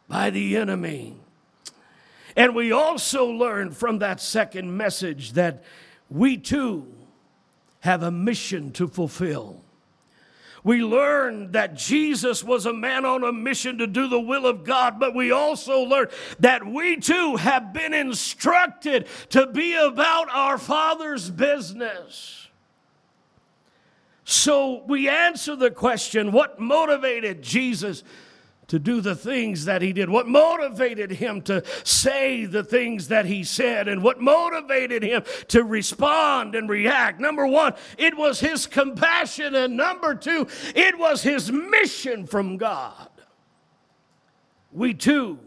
by 0.08 0.30
the 0.30 0.56
enemy. 0.56 1.16
And 2.36 2.54
we 2.54 2.72
also 2.72 3.26
learned 3.26 3.76
from 3.76 3.98
that 4.00 4.20
second 4.20 4.76
message 4.76 5.32
that 5.32 5.64
we 6.08 6.36
too 6.36 6.86
have 7.80 8.02
a 8.02 8.10
mission 8.10 8.72
to 8.72 8.86
fulfill. 8.86 9.62
We 10.62 10.82
learned 10.82 11.54
that 11.54 11.74
Jesus 11.74 12.44
was 12.44 12.66
a 12.66 12.72
man 12.72 13.04
on 13.04 13.24
a 13.24 13.32
mission 13.32 13.78
to 13.78 13.86
do 13.86 14.08
the 14.08 14.20
will 14.20 14.46
of 14.46 14.64
God, 14.64 15.00
but 15.00 15.14
we 15.14 15.30
also 15.30 15.80
learned 15.80 16.10
that 16.40 16.66
we 16.66 16.96
too 16.96 17.36
have 17.36 17.72
been 17.72 17.94
instructed 17.94 19.06
to 19.30 19.46
be 19.46 19.74
about 19.74 20.28
our 20.30 20.58
Father's 20.58 21.30
business. 21.30 22.48
So 24.24 24.84
we 24.86 25.08
answer 25.08 25.56
the 25.56 25.70
question 25.70 26.30
what 26.30 26.60
motivated 26.60 27.42
Jesus 27.42 28.04
to 28.70 28.78
do 28.78 29.00
the 29.00 29.16
things 29.16 29.64
that 29.64 29.82
he 29.82 29.92
did? 29.92 30.08
What 30.08 30.28
motivated 30.28 31.10
him 31.10 31.42
to 31.42 31.64
say 31.82 32.44
the 32.44 32.62
things 32.62 33.08
that 33.08 33.26
he 33.26 33.42
said? 33.42 33.88
And 33.88 34.00
what 34.00 34.20
motivated 34.20 35.02
him 35.02 35.24
to 35.48 35.64
respond 35.64 36.54
and 36.54 36.68
react? 36.68 37.18
Number 37.18 37.48
one, 37.48 37.74
it 37.98 38.16
was 38.16 38.38
his 38.38 38.68
compassion. 38.68 39.56
And 39.56 39.76
number 39.76 40.14
two, 40.14 40.46
it 40.76 40.96
was 40.96 41.22
his 41.22 41.50
mission 41.50 42.28
from 42.28 42.58
God. 42.58 43.08
We 44.70 44.94
too 44.94 45.40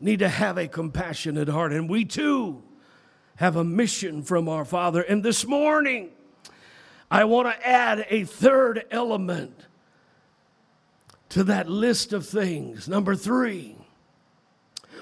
need 0.00 0.20
to 0.20 0.28
have 0.28 0.56
a 0.56 0.68
compassionate 0.68 1.48
heart, 1.48 1.72
and 1.72 1.86
we 1.86 2.06
too 2.06 2.62
have 3.36 3.56
a 3.56 3.64
mission 3.64 4.22
from 4.22 4.48
our 4.48 4.64
Father. 4.64 5.02
And 5.02 5.22
this 5.22 5.46
morning, 5.46 6.08
I 7.10 7.24
want 7.24 7.48
to 7.48 7.66
add 7.66 8.06
a 8.08 8.24
third 8.24 8.86
element 8.90 9.66
to 11.30 11.44
that 11.44 11.68
list 11.68 12.12
of 12.12 12.26
things. 12.26 12.88
Number 12.88 13.14
three, 13.14 13.76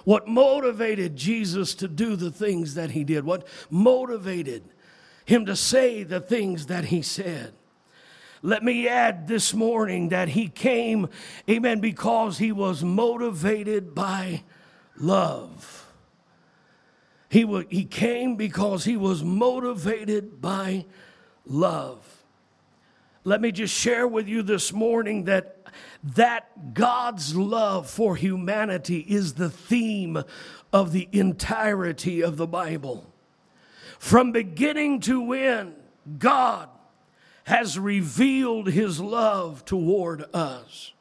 what 0.04 0.28
motivated 0.28 1.16
Jesus 1.16 1.74
to 1.76 1.88
do 1.88 2.16
the 2.16 2.30
things 2.30 2.74
that 2.74 2.90
he 2.90 3.04
did? 3.04 3.24
What 3.24 3.46
motivated 3.70 4.64
him 5.24 5.46
to 5.46 5.56
say 5.56 6.02
the 6.02 6.20
things 6.20 6.66
that 6.66 6.86
he 6.86 7.02
said? 7.02 7.54
Let 8.42 8.62
me 8.62 8.86
add 8.88 9.26
this 9.26 9.54
morning 9.54 10.10
that 10.10 10.28
he 10.28 10.48
came, 10.48 11.08
amen, 11.48 11.80
because 11.80 12.36
he 12.36 12.52
was 12.52 12.84
motivated 12.84 13.94
by 13.94 14.42
love. 14.98 15.86
He, 17.30 17.46
he 17.70 17.86
came 17.86 18.36
because 18.36 18.84
he 18.84 18.98
was 18.98 19.24
motivated 19.24 20.42
by 20.42 20.84
love. 21.46 22.06
Let 23.24 23.40
me 23.40 23.50
just 23.50 23.74
share 23.74 24.06
with 24.06 24.28
you 24.28 24.42
this 24.42 24.74
morning 24.74 25.24
that 25.24 25.53
that 26.04 26.75
God's 26.75 27.34
love 27.34 27.88
for 27.88 28.14
humanity 28.14 29.00
is 29.00 29.34
the 29.34 29.49
theme 29.49 30.23
of 30.73 30.92
the 30.92 31.08
entirety 31.12 32.23
of 32.23 32.37
the 32.37 32.46
Bible. 32.46 33.11
From 33.99 34.30
beginning 34.30 35.00
to 35.00 35.32
end, 35.32 35.75
God 36.18 36.68
has 37.44 37.78
revealed 37.78 38.68
his 38.68 39.00
love 39.00 39.64
toward 39.64 40.25
us. 40.34 40.92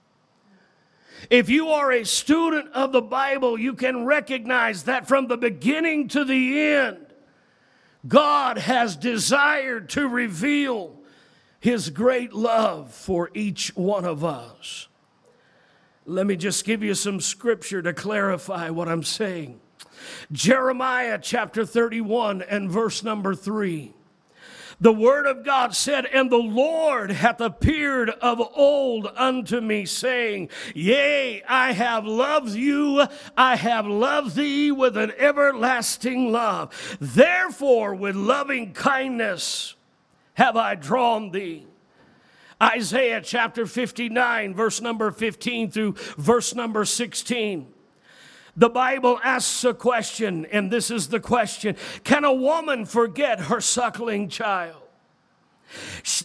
If 1.30 1.50
you 1.50 1.70
are 1.70 1.92
a 1.92 2.06
student 2.06 2.72
of 2.74 2.92
the 2.94 3.02
Bible, 3.02 3.58
you 3.58 3.74
can 3.74 4.06
recognize 4.06 4.84
that 4.84 5.08
from 5.08 5.28
the 5.28 5.38
beginning 5.38 6.08
to 6.10 6.24
the 6.24 6.60
end, 6.62 7.06
God 8.08 8.58
has 8.58 8.96
desired 8.96 9.90
to 9.90 10.08
reveal 10.08 10.96
his 11.60 11.90
great 11.90 12.34
love 12.34 12.94
for 12.94 13.30
each 13.34 13.74
one 13.76 14.04
of 14.04 14.26
us. 14.26 14.88
Let 16.06 16.28
me 16.28 16.36
just 16.36 16.66
give 16.66 16.84
you 16.84 16.96
some 16.96 17.22
scripture 17.22 17.82
to 17.82 17.94
clarify 17.94 18.70
what 18.70 18.90
I'm 18.90 19.04
saying. 19.04 19.60
Jeremiah 20.32 21.20
chapter 21.22 21.66
31 21.66 22.42
and 22.42 22.70
verse 22.70 23.04
number 23.04 23.36
3 23.36 23.94
the 24.84 24.92
word 24.92 25.28
of 25.28 25.46
God 25.46 25.74
said, 25.74 26.06
And 26.08 26.30
the 26.30 26.36
Lord 26.36 27.12
hath 27.12 27.40
appeared 27.40 28.10
of 28.10 28.42
old 28.54 29.08
unto 29.16 29.62
me, 29.62 29.86
saying, 29.86 30.50
Yea, 30.76 31.42
I 31.48 31.72
have 31.72 32.06
loved 32.06 32.50
you, 32.50 33.06
I 33.38 33.56
have 33.56 33.88
loved 33.88 34.36
thee 34.36 34.72
with 34.72 34.98
an 34.98 35.14
everlasting 35.18 36.34
love. 36.34 36.98
Therefore, 37.00 37.96
with 37.96 38.18
loving 38.18 38.74
kindness 38.74 39.76
have 40.34 40.58
I 40.58 40.76
drawn 40.76 41.32
thee. 41.32 41.66
Isaiah 42.62 43.22
chapter 43.22 43.66
59, 43.66 44.54
verse 44.54 44.82
number 44.82 45.12
15 45.12 45.72
through 45.72 45.96
verse 46.18 46.56
number 46.56 46.86
16. 46.86 47.68
The 48.56 48.70
Bible 48.70 49.20
asks 49.24 49.64
a 49.64 49.74
question, 49.74 50.46
and 50.52 50.70
this 50.70 50.92
is 50.92 51.08
the 51.08 51.20
question 51.20 51.76
Can 52.04 52.24
a 52.24 52.34
woman 52.34 52.86
forget 52.86 53.42
her 53.42 53.62
suckling 53.62 54.30
child? 54.30 54.78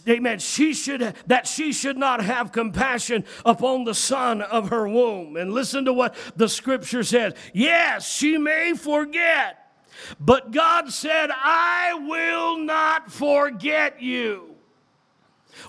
Amen. 0.07 0.37
She 0.37 0.73
should 0.73 1.15
that 1.25 1.47
she 1.47 1.73
should 1.73 1.97
not 1.97 2.23
have 2.23 2.51
compassion 2.51 3.25
upon 3.43 3.83
the 3.83 3.95
son 3.95 4.41
of 4.41 4.69
her 4.69 4.87
womb. 4.87 5.37
And 5.37 5.53
listen 5.53 5.85
to 5.85 5.93
what 5.93 6.15
the 6.35 6.47
scripture 6.47 7.03
says. 7.03 7.33
Yes, 7.53 8.07
she 8.07 8.37
may 8.37 8.73
forget, 8.73 9.71
but 10.19 10.51
God 10.51 10.91
said, 10.91 11.29
I 11.31 11.95
will 11.95 12.57
not 12.57 13.11
forget 13.11 14.01
you. 14.01 14.48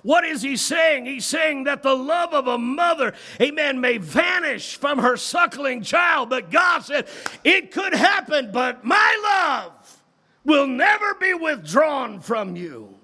What 0.02 0.24
is 0.24 0.42
he 0.42 0.56
saying? 0.56 1.06
He's 1.06 1.26
saying 1.26 1.64
that 1.64 1.82
the 1.82 1.94
love 1.94 2.32
of 2.32 2.46
a 2.46 2.58
mother, 2.58 3.14
amen, 3.40 3.80
may 3.80 3.98
vanish 3.98 4.76
from 4.76 4.98
her 4.98 5.16
suckling 5.16 5.82
child. 5.82 6.30
But 6.30 6.50
God 6.50 6.80
said, 6.80 7.08
it 7.44 7.70
could 7.70 7.94
happen, 7.94 8.50
but 8.52 8.84
my 8.84 9.20
love 9.22 10.02
will 10.44 10.66
never 10.66 11.14
be 11.14 11.34
withdrawn 11.34 12.20
from 12.20 12.56
you. 12.56 12.94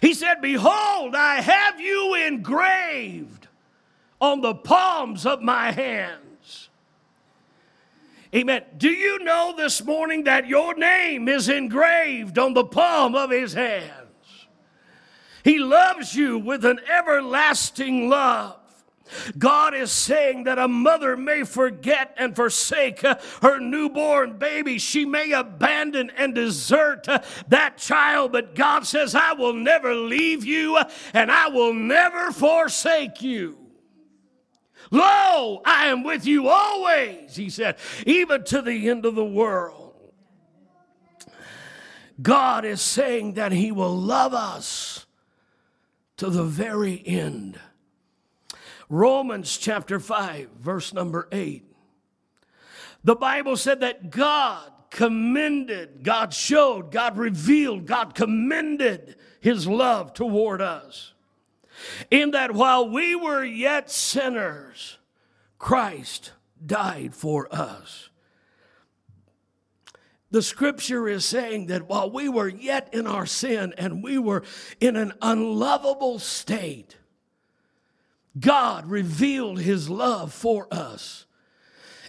He 0.00 0.14
said, 0.14 0.40
Behold, 0.42 1.14
I 1.14 1.40
have 1.40 1.80
you 1.80 2.14
engraved 2.14 3.48
on 4.20 4.40
the 4.40 4.54
palms 4.54 5.26
of 5.26 5.42
my 5.42 5.72
hands. 5.72 6.68
Amen. 8.34 8.62
Do 8.78 8.88
you 8.88 9.18
know 9.18 9.52
this 9.56 9.84
morning 9.84 10.24
that 10.24 10.46
your 10.46 10.74
name 10.74 11.28
is 11.28 11.48
engraved 11.48 12.38
on 12.38 12.54
the 12.54 12.64
palm 12.64 13.14
of 13.14 13.30
his 13.30 13.52
hand? 13.52 14.01
He 15.44 15.58
loves 15.58 16.14
you 16.14 16.38
with 16.38 16.64
an 16.64 16.80
everlasting 16.88 18.08
love. 18.08 18.58
God 19.38 19.74
is 19.74 19.92
saying 19.92 20.44
that 20.44 20.58
a 20.58 20.68
mother 20.68 21.16
may 21.16 21.44
forget 21.44 22.14
and 22.16 22.34
forsake 22.34 23.04
uh, 23.04 23.16
her 23.42 23.58
newborn 23.58 24.38
baby. 24.38 24.78
She 24.78 25.04
may 25.04 25.32
abandon 25.32 26.10
and 26.16 26.34
desert 26.34 27.08
uh, 27.08 27.20
that 27.48 27.78
child, 27.78 28.32
but 28.32 28.54
God 28.54 28.86
says, 28.86 29.14
I 29.14 29.32
will 29.32 29.52
never 29.52 29.94
leave 29.94 30.44
you 30.44 30.76
uh, 30.76 30.90
and 31.12 31.30
I 31.30 31.48
will 31.48 31.74
never 31.74 32.32
forsake 32.32 33.22
you. 33.22 33.58
Lo, 34.90 35.62
I 35.64 35.86
am 35.86 36.04
with 36.04 36.26
you 36.26 36.48
always, 36.48 37.34
he 37.34 37.48
said, 37.48 37.76
even 38.06 38.44
to 38.44 38.60
the 38.60 38.90
end 38.90 39.06
of 39.06 39.14
the 39.14 39.24
world. 39.24 39.94
God 42.20 42.64
is 42.64 42.80
saying 42.80 43.34
that 43.34 43.52
he 43.52 43.72
will 43.72 43.96
love 43.96 44.34
us 44.34 45.01
to 46.22 46.30
the 46.30 46.44
very 46.44 47.02
end. 47.04 47.58
Romans 48.88 49.58
chapter 49.58 49.98
5, 49.98 50.50
verse 50.50 50.92
number 50.92 51.26
8. 51.32 51.64
The 53.02 53.16
Bible 53.16 53.56
said 53.56 53.80
that 53.80 54.10
God 54.10 54.70
commended, 54.88 56.04
God 56.04 56.32
showed, 56.32 56.92
God 56.92 57.16
revealed, 57.16 57.86
God 57.86 58.14
commended 58.14 59.16
his 59.40 59.66
love 59.66 60.14
toward 60.14 60.62
us. 60.62 61.12
In 62.08 62.30
that 62.30 62.52
while 62.52 62.88
we 62.88 63.16
were 63.16 63.42
yet 63.42 63.90
sinners, 63.90 64.98
Christ 65.58 66.30
died 66.64 67.16
for 67.16 67.52
us. 67.52 68.10
The 70.32 70.42
scripture 70.42 71.08
is 71.08 71.26
saying 71.26 71.66
that 71.66 71.90
while 71.90 72.10
we 72.10 72.26
were 72.26 72.48
yet 72.48 72.88
in 72.94 73.06
our 73.06 73.26
sin 73.26 73.74
and 73.76 74.02
we 74.02 74.16
were 74.16 74.42
in 74.80 74.96
an 74.96 75.12
unlovable 75.20 76.18
state, 76.18 76.96
God 78.40 78.86
revealed 78.90 79.60
his 79.60 79.90
love 79.90 80.32
for 80.32 80.68
us. 80.70 81.26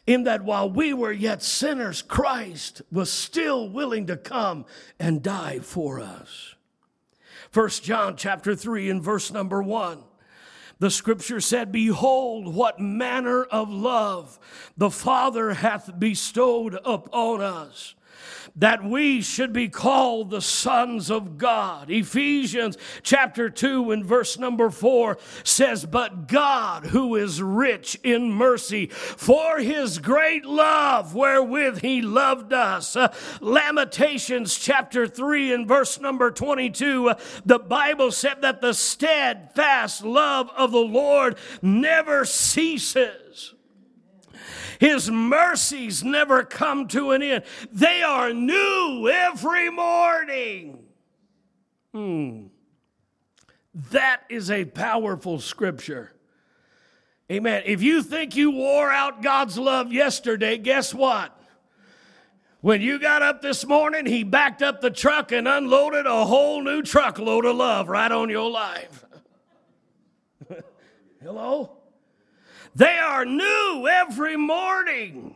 In 0.08 0.24
that 0.24 0.46
while 0.46 0.70
we 0.70 0.94
were 0.94 1.12
yet 1.12 1.44
sinners, 1.44 2.02
Christ 2.02 2.82
was 2.90 3.12
still 3.12 3.68
willing 3.68 4.08
to 4.08 4.16
come 4.16 4.66
and 4.98 5.22
die 5.22 5.60
for 5.60 6.00
us. 6.00 6.56
First 7.52 7.84
John 7.84 8.16
chapter 8.16 8.56
3 8.56 8.90
and 8.90 9.04
verse 9.04 9.32
number 9.32 9.62
1. 9.62 10.02
The 10.80 10.90
scripture 10.90 11.42
said, 11.42 11.74
Behold, 11.74 12.56
what 12.56 12.80
manner 12.80 13.44
of 13.44 13.70
love 13.70 14.40
the 14.78 14.90
Father 14.90 15.54
hath 15.56 16.00
bestowed 16.00 16.80
upon 16.86 17.42
us 17.42 17.96
that 18.56 18.84
we 18.84 19.22
should 19.22 19.54
be 19.54 19.70
called 19.70 20.30
the 20.30 20.42
sons 20.42 21.10
of 21.10 21.38
God. 21.38 21.90
Ephesians 21.90 22.78
chapter 23.02 23.50
2 23.50 23.92
and 23.92 24.06
verse 24.06 24.38
number 24.38 24.70
4 24.70 25.18
says, 25.44 25.86
But 25.86 26.28
God, 26.28 26.88
who 26.88 27.16
is 27.16 27.42
rich 27.42 28.00
in 28.04 28.32
mercy, 28.32 28.88
for 28.88 29.60
his 29.60 30.00
great 30.00 30.46
love 30.46 31.16
wherewith 31.16 31.82
he 31.82 32.02
loved 32.02 32.54
us. 32.54 32.96
Uh, 32.96 33.14
Lamentations 33.42 34.58
chapter 34.58 35.08
3 35.08 35.54
and 35.54 35.68
verse 35.68 36.00
number 36.00 36.32
22, 36.32 37.10
uh, 37.10 37.16
the 37.46 37.60
Bible 37.60 38.12
said 38.12 38.42
that 38.42 38.62
the 38.62 38.74
steadfast 38.74 40.04
love 40.04 40.50
of 40.56 40.72
the 40.72 40.78
Lord 40.78 41.38
never 41.62 42.26
ceases. 42.26 43.54
His 44.80 45.10
mercies 45.10 46.04
never 46.04 46.44
come 46.44 46.88
to 46.90 47.12
an 47.12 47.22
end. 47.22 47.44
They 47.72 48.02
are 48.02 48.34
new 48.34 49.10
every 49.10 49.70
morning. 49.70 50.84
Hmm. 51.94 52.48
That 53.92 54.22
is 54.30 54.52
a 54.52 54.66
powerful 54.66 55.40
scripture. 55.40 56.14
Amen. 57.32 57.64
If 57.66 57.82
you 57.82 58.04
think 58.04 58.36
you 58.36 58.52
wore 58.52 58.92
out 58.92 59.24
God's 59.24 59.58
love 59.58 59.92
yesterday, 59.92 60.58
guess 60.58 60.94
what? 60.94 61.40
When 62.62 62.82
you 62.82 63.00
got 63.00 63.22
up 63.22 63.42
this 63.42 63.66
morning, 63.66 64.06
He 64.06 64.24
backed 64.24 64.62
up 64.62 64.82
the 64.82 64.92
truck 64.92 65.32
and 65.32 65.48
unloaded 65.48 66.06
a 66.06 66.26
whole 66.26 66.62
new 66.62 66.82
truckload 66.82 67.46
of 67.46 67.56
love 67.56 67.90
right 67.90 68.12
on 68.12 68.30
your 68.30 68.50
life. 68.50 69.04
Hello? 71.22 71.83
They 72.76 72.98
are 72.98 73.24
new 73.24 73.88
every 73.88 74.36
morning. 74.36 75.36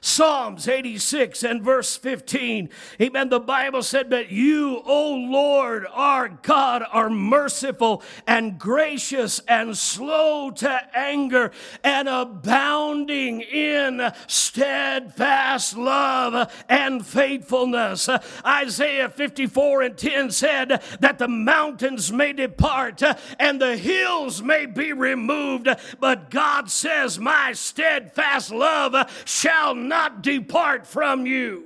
Psalms 0.00 0.68
86 0.68 1.42
and 1.42 1.62
verse 1.62 1.96
15. 1.96 2.68
Amen. 3.00 3.28
The 3.28 3.40
Bible 3.40 3.82
said, 3.82 4.10
But 4.10 4.30
you, 4.30 4.82
O 4.84 5.14
Lord, 5.14 5.86
our 5.92 6.28
God, 6.28 6.84
are 6.92 7.10
merciful 7.10 8.02
and 8.26 8.58
gracious 8.58 9.40
and 9.48 9.76
slow 9.76 10.50
to 10.50 10.80
anger 10.96 11.50
and 11.82 12.08
abounding 12.08 13.40
in 13.40 14.12
steadfast 14.26 15.76
love 15.76 16.52
and 16.68 17.04
faithfulness. 17.06 18.08
Isaiah 18.44 19.08
54 19.08 19.82
and 19.82 19.96
10 19.96 20.30
said 20.30 20.82
that 21.00 21.18
the 21.18 21.28
mountains 21.28 22.12
may 22.12 22.32
depart 22.32 23.02
and 23.38 23.60
the 23.60 23.76
hills 23.76 24.42
may 24.42 24.66
be 24.66 24.92
removed, 24.92 25.68
but 25.98 26.30
God 26.30 26.70
says, 26.70 27.18
My 27.18 27.52
steadfast 27.52 28.50
love 28.50 29.10
shall 29.24 29.74
not 29.88 30.22
depart 30.22 30.86
from 30.86 31.26
you. 31.26 31.64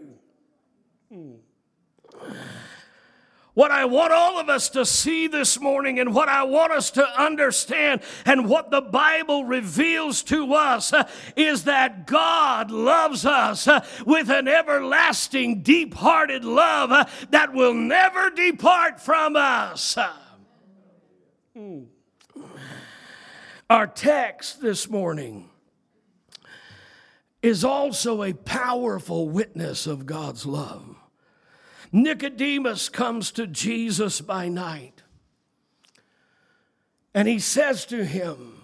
What 3.54 3.70
I 3.70 3.84
want 3.84 4.14
all 4.14 4.40
of 4.40 4.48
us 4.48 4.70
to 4.70 4.86
see 4.86 5.26
this 5.26 5.60
morning 5.60 6.00
and 6.00 6.14
what 6.14 6.30
I 6.30 6.42
want 6.44 6.72
us 6.72 6.90
to 6.92 7.06
understand 7.20 8.00
and 8.24 8.48
what 8.48 8.70
the 8.70 8.80
Bible 8.80 9.44
reveals 9.44 10.22
to 10.24 10.54
us 10.54 10.90
uh, 10.94 11.06
is 11.36 11.64
that 11.64 12.06
God 12.06 12.70
loves 12.70 13.26
us 13.26 13.68
uh, 13.68 13.84
with 14.06 14.30
an 14.30 14.48
everlasting, 14.48 15.62
deep 15.62 15.92
hearted 15.92 16.46
love 16.46 16.92
uh, 16.92 17.04
that 17.28 17.52
will 17.52 17.74
never 17.74 18.30
depart 18.30 18.98
from 18.98 19.36
us. 19.36 19.98
Our 23.68 23.86
text 23.86 24.62
this 24.62 24.88
morning 24.88 25.50
is 27.42 27.64
also 27.64 28.22
a 28.22 28.32
powerful 28.32 29.28
witness 29.28 29.86
of 29.86 30.06
God's 30.06 30.46
love. 30.46 30.96
Nicodemus 31.90 32.88
comes 32.88 33.32
to 33.32 33.46
Jesus 33.46 34.20
by 34.20 34.48
night 34.48 35.02
and 37.12 37.28
he 37.28 37.38
says 37.38 37.84
to 37.86 38.04
him, 38.04 38.62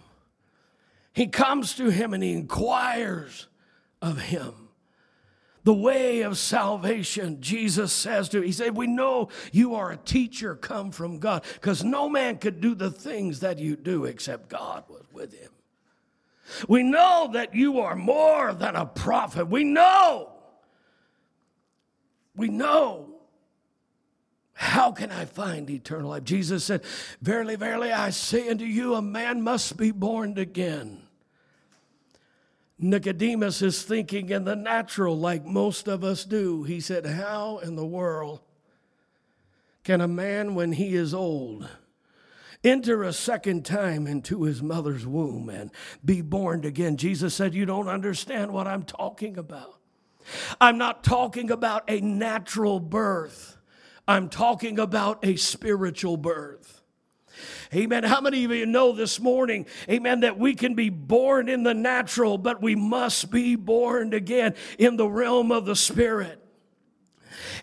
he 1.12 1.27
comes 1.27 1.75
to 1.75 1.91
him 1.91 2.14
and 2.14 2.23
he 2.23 2.33
inquires 2.33 3.49
of 4.01 4.19
him 4.21 4.69
the 5.64 5.75
way 5.75 6.23
of 6.23 6.38
salvation. 6.38 7.43
Jesus 7.43 7.93
says 7.93 8.31
to 8.31 8.38
him, 8.38 8.45
He 8.45 8.53
said, 8.53 8.75
We 8.75 8.87
know 8.87 9.29
you 9.53 9.75
are 9.75 9.91
a 9.91 9.99
teacher 9.99 10.55
come 10.55 10.91
from 10.93 11.19
God, 11.19 11.45
because 11.55 11.85
no 11.85 12.09
man 12.09 12.38
could 12.38 12.62
do 12.62 12.75
the 12.75 12.91
things 12.91 13.41
that 13.41 13.59
you 13.59 13.77
do 13.77 14.07
except 14.07 14.49
God 14.49 14.85
was 14.88 15.05
with 15.12 15.38
him. 15.38 15.51
We 16.68 16.82
know 16.82 17.30
that 17.32 17.54
you 17.54 17.80
are 17.80 17.96
more 17.96 18.52
than 18.52 18.76
a 18.76 18.87
prophet. 18.87 19.46
We 19.48 19.64
know. 19.64 20.32
We 22.34 22.48
know. 22.48 23.08
How 24.54 24.90
can 24.90 25.12
I 25.12 25.24
find 25.24 25.70
eternal 25.70 26.11
life? 26.11 26.24
Jesus 26.24 26.64
said, 26.64 26.82
Verily, 27.22 27.56
verily, 27.56 27.92
I 27.92 28.11
say 28.11 28.48
unto 28.48 28.64
you, 28.64 28.94
a 28.94 29.02
man 29.02 29.40
must 29.42 29.76
be 29.76 29.92
born 29.92 30.37
again. 30.37 31.02
Nicodemus 32.78 33.62
is 33.62 33.82
thinking 33.82 34.30
in 34.30 34.44
the 34.44 34.56
natural, 34.56 35.16
like 35.18 35.44
most 35.44 35.88
of 35.88 36.04
us 36.04 36.24
do. 36.24 36.62
He 36.62 36.80
said, 36.80 37.06
How 37.06 37.58
in 37.58 37.76
the 37.76 37.87
world 37.87 38.40
can 39.84 40.00
a 40.00 40.08
man, 40.08 40.54
when 40.54 40.72
he 40.72 40.94
is 40.94 41.14
old, 41.14 41.68
enter 42.64 43.03
a 43.03 43.12
second 43.12 43.64
time 43.64 44.07
into 44.07 44.44
his 44.44 44.62
mother's 44.62 45.07
womb 45.07 45.49
and 45.49 45.71
be 46.05 46.21
born 46.21 46.64
again. 46.64 46.97
Jesus 46.97 47.35
said, 47.35 47.55
You 47.55 47.66
don't 47.66 47.88
understand 47.88 48.53
what 48.53 48.66
I'm 48.66 48.83
talking 48.83 49.38
about. 49.38 49.81
I'm 50.61 50.79
not 50.79 51.05
talking 51.05 51.51
about 51.51 51.85
a 51.88 52.01
natural 52.01 52.81
birth, 52.81 53.57
I'm 54.07 54.29
talking 54.29 54.79
about 54.79 55.25
a 55.25 55.37
spiritual 55.37 56.16
birth. 56.16 56.83
Amen. 57.73 58.03
How 58.03 58.21
many 58.21 58.44
of 58.44 58.51
you 58.51 58.66
know 58.66 58.92
this 58.92 59.21
morning, 59.21 59.66
amen, 59.88 60.21
that 60.21 60.38
we 60.38 60.55
can 60.55 60.75
be 60.75 60.88
born 60.88 61.49
in 61.49 61.62
the 61.62 61.75
natural, 61.75 62.37
but 62.37 62.61
we 62.61 62.75
must 62.75 63.31
be 63.31 63.55
born 63.55 64.12
again 64.12 64.55
in 64.79 64.97
the 64.97 65.09
realm 65.09 65.53
of 65.53 65.64
the 65.64 65.77
spirit? 65.77 66.38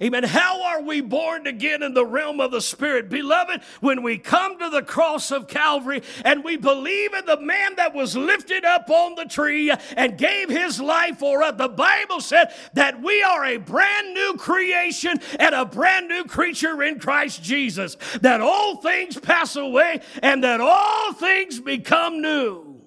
Amen. 0.02 0.24
How 0.24 0.64
are 0.64 0.82
we 0.82 1.02
born 1.02 1.48
again 1.48 1.84
in 1.84 1.94
the 1.94 2.06
realm 2.06 2.40
of 2.40 2.52
the 2.52 2.62
Spirit? 2.62 3.10
Beloved, 3.10 3.62
when 3.82 4.04
we 4.04 4.18
come 4.18 4.60
to 4.60 4.70
the 4.70 4.84
cross 4.84 5.32
of 5.32 5.48
Calvary 5.48 6.02
and 6.24 6.44
we 6.44 6.58
believe 6.58 7.14
in 7.14 7.26
the 7.26 7.40
man 7.40 7.76
that 7.76 7.94
was 7.94 8.16
lifted 8.16 8.66
up 8.66 8.90
on 8.90 9.16
the 9.16 9.26
tree 9.26 9.72
and 9.96 10.18
gave 10.18 10.50
his 10.50 10.80
life 10.80 11.20
for 11.20 11.44
us, 11.44 11.56
the 11.58 11.70
Bible 11.70 12.22
said 12.22 12.54
that 12.74 13.02
we 13.02 13.24
are 13.24 13.46
a 13.46 13.58
brand 13.58 14.14
new 14.14 14.36
creation 14.38 15.20
and 15.40 15.56
a 15.56 15.66
brand 15.66 16.08
new 16.08 16.24
creature 16.26 16.82
in 16.84 17.00
Christ 17.00 17.42
Jesus. 17.44 17.98
That 18.22 18.42
all 18.42 18.78
things 18.78 19.20
pass 19.20 19.56
away 19.56 20.02
and 20.22 20.44
that 20.44 20.62
all 20.62 21.14
things 21.14 21.60
become 21.60 22.22
new. 22.22 22.82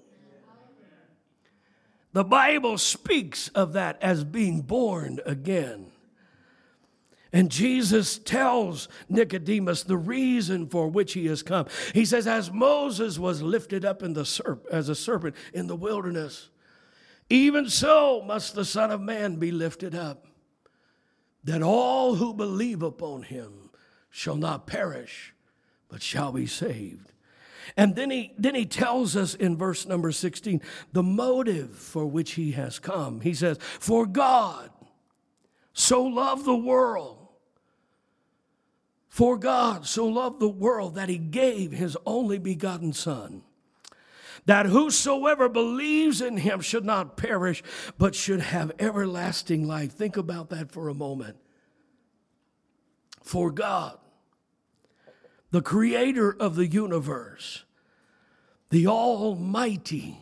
The 2.13 2.25
Bible 2.25 2.79
speaks 2.79 3.49
of 3.49 3.75
that 3.75 3.99
as 4.03 4.25
being 4.25 4.63
born 4.63 5.21
again. 5.27 5.93
And 7.33 7.51
Jesus 7.51 8.19
tells 8.19 8.89
Nicodemus 9.09 9.83
the 9.83 9.99
reason 9.99 10.67
for 10.67 10.89
which 10.89 11.13
he 11.13 11.27
has 11.27 11.43
come. 11.43 11.67
He 11.93 12.05
says, 12.05 12.27
As 12.27 12.51
Moses 12.51 13.19
was 13.19 13.43
lifted 13.43 13.85
up 13.85 14.03
in 14.03 14.15
the 14.15 14.23
serp- 14.23 14.67
as 14.69 14.89
a 14.89 14.95
serpent 14.95 15.37
in 15.53 15.67
the 15.67 15.77
wilderness, 15.77 16.49
even 17.29 17.69
so 17.69 18.23
must 18.27 18.55
the 18.55 18.65
Son 18.65 18.91
of 18.91 19.01
Man 19.01 19.37
be 19.37 19.51
lifted 19.51 19.95
up, 19.95 20.27
that 21.45 21.63
all 21.63 22.15
who 22.15 22.33
believe 22.33 22.83
upon 22.83 23.23
him 23.23 23.71
shall 24.11 24.37
not 24.37 24.67
perish, 24.67 25.35
but 25.89 26.03
shall 26.03 26.33
be 26.33 26.47
saved. 26.47 27.13
And 27.77 27.95
then 27.95 28.11
he, 28.11 28.33
then 28.39 28.55
he 28.55 28.65
tells 28.65 29.15
us 29.15 29.35
in 29.35 29.57
verse 29.57 29.87
number 29.87 30.11
16 30.11 30.63
the 30.93 31.03
motive 31.03 31.77
for 31.77 32.07
which 32.07 32.33
he 32.33 32.53
has 32.53 32.79
come. 32.79 33.21
He 33.21 33.35
says, 33.35 33.59
For 33.61 34.07
God 34.07 34.71
so 35.75 36.03
loved 36.03 36.47
the 36.47 36.57
world 36.57 37.18
for 39.09 39.39
God 39.39 39.87
so 39.87 40.07
loved 40.07 40.39
the 40.39 40.49
world 40.49 40.95
that 40.95 41.09
he 41.09 41.19
gave 41.19 41.73
his 41.73 41.97
only 42.05 42.39
begotten 42.39 42.93
Son, 42.93 43.43
that 44.45 44.67
whosoever 44.67 45.49
believes 45.49 46.21
in 46.21 46.37
him 46.37 46.61
should 46.61 46.85
not 46.85 47.17
perish, 47.17 47.63
but 47.97 48.15
should 48.15 48.41
have 48.41 48.73
everlasting 48.79 49.67
life. 49.67 49.93
Think 49.93 50.17
about 50.17 50.51
that 50.51 50.71
for 50.71 50.89
a 50.89 50.95
moment. 50.95 51.37
For 53.23 53.51
God, 53.51 53.99
the 55.51 55.63
creator 55.63 56.35
of 56.39 56.57
the 56.57 56.67
universe, 56.67 57.65
the 58.71 58.87
Almighty, 58.87 60.19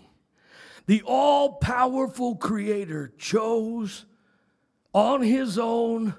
the 0.87 1.03
all 1.05 1.55
powerful 1.55 2.37
creator, 2.37 3.13
chose 3.19 4.07
on 4.93 5.23
his 5.23 5.59
own 5.59 6.15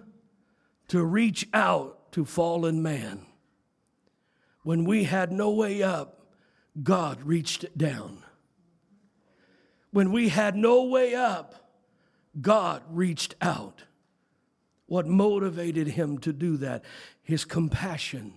to 0.89 1.03
reach 1.03 1.47
out 1.53 1.96
to 2.17 2.25
fallen 2.25 2.81
man. 2.81 3.23
When 4.63 4.85
we 4.85 5.03
had 5.03 5.31
no 5.31 5.51
way 5.51 5.83
up, 5.83 6.25
God 6.81 7.21
reached 7.21 7.77
down. 7.77 8.23
When 9.91 10.11
we 10.11 10.29
had 10.29 10.55
no 10.55 10.85
way 10.85 11.13
up, 11.13 11.69
God 12.41 12.81
reached 12.89 13.35
out. 13.39 13.83
What 14.87 15.05
motivated 15.05 15.89
him 15.89 16.17
to 16.21 16.33
do 16.33 16.57
that? 16.57 16.83
His 17.21 17.45
compassion, 17.45 18.33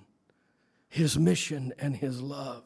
his 0.91 1.19
mission, 1.19 1.73
and 1.79 1.97
his 1.97 2.21
love. 2.21 2.65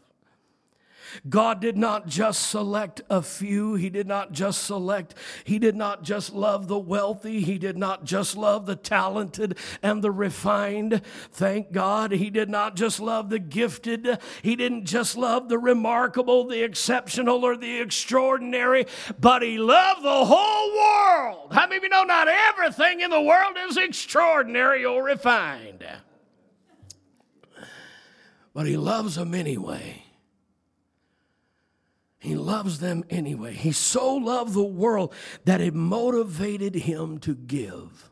God 1.29 1.61
did 1.61 1.77
not 1.77 2.07
just 2.07 2.51
select 2.51 3.03
a 3.11 3.23
few. 3.23 3.75
He 3.75 3.91
did 3.91 4.07
not 4.07 4.33
just 4.33 4.65
select, 4.65 5.15
He 5.45 5.59
did 5.59 5.77
not 5.77 6.03
just 6.03 6.35
love 6.35 6.69
the 6.69 6.79
wealthy. 6.79 7.41
He 7.41 7.59
did 7.59 7.77
not 7.77 8.05
just 8.05 8.37
love 8.37 8.67
the 8.67 8.77
talented 8.77 9.59
and 9.83 10.03
the 10.03 10.11
refined. 10.11 11.03
Thank 11.33 11.73
God. 11.73 12.13
He 12.13 12.31
did 12.31 12.49
not 12.49 12.77
just 12.77 13.01
love 13.01 13.31
the 13.31 13.39
gifted. 13.39 14.19
He 14.43 14.57
didn't 14.57 14.87
just 14.87 15.17
love 15.17 15.49
the 15.49 15.59
remarkable, 15.59 16.47
the 16.47 16.63
exceptional, 16.63 17.45
or 17.45 17.57
the 17.57 17.81
extraordinary, 17.81 18.87
but 19.21 19.43
He 19.43 19.59
loved 19.59 20.03
the 20.03 20.25
whole 20.25 20.77
world. 20.77 21.53
How 21.53 21.67
many 21.67 21.77
of 21.77 21.83
you 21.83 21.89
know 21.89 22.05
not 22.05 22.29
everything 22.29 23.01
in 23.01 23.11
the 23.11 23.21
world 23.21 23.57
is 23.69 23.77
extraordinary 23.77 24.85
or 24.85 25.03
refined? 25.05 25.85
But 28.55 28.67
he 28.67 28.77
loves 28.77 29.17
them 29.17 29.35
anyway. 29.35 30.04
He 32.25 32.37
loves 32.37 32.79
them 32.81 33.05
anyway. 33.11 33.53
He 33.53 33.71
so 33.71 34.15
loved 34.15 34.55
the 34.55 34.65
world 34.65 35.13
that 35.45 35.61
it 35.61 35.75
motivated 35.75 36.75
him 36.75 37.19
to 37.19 37.35
give. 37.35 38.09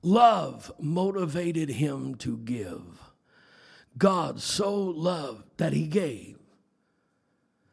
Love 0.00 0.72
motivated 0.80 1.68
him 1.68 2.14
to 2.14 2.38
give. 2.38 3.10
God 3.98 4.40
so 4.40 4.74
loved 4.74 5.44
that 5.58 5.74
he 5.74 5.86
gave 5.86 6.38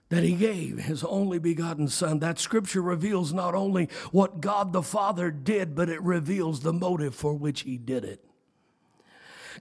that 0.09 0.23
he 0.23 0.33
gave 0.33 0.79
his 0.79 1.03
only 1.03 1.39
begotten 1.39 1.87
son. 1.87 2.19
That 2.19 2.37
scripture 2.37 2.81
reveals 2.81 3.33
not 3.33 3.55
only 3.55 3.89
what 4.11 4.41
God 4.41 4.71
the 4.73 4.83
Father 4.83 5.31
did, 5.31 5.73
but 5.73 5.89
it 5.89 6.01
reveals 6.01 6.59
the 6.59 6.73
motive 6.73 7.15
for 7.15 7.33
which 7.33 7.61
he 7.61 7.77
did 7.77 8.03
it. 8.03 8.23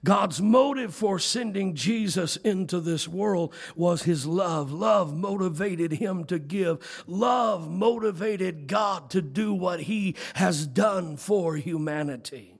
God's 0.05 0.41
motive 0.41 0.95
for 0.95 1.19
sending 1.19 1.75
Jesus 1.75 2.37
into 2.37 2.79
this 2.79 3.09
world 3.09 3.55
was 3.75 4.03
his 4.03 4.27
love. 4.27 4.71
Love 4.71 5.17
motivated 5.17 5.93
him 5.93 6.25
to 6.25 6.39
give. 6.39 7.05
Love 7.07 7.71
motivated 7.71 8.67
God 8.67 9.11
to 9.11 9.23
do 9.23 9.55
what 9.55 9.81
he 9.81 10.15
has 10.35 10.67
done 10.67 11.17
for 11.17 11.57
humanity. 11.57 12.55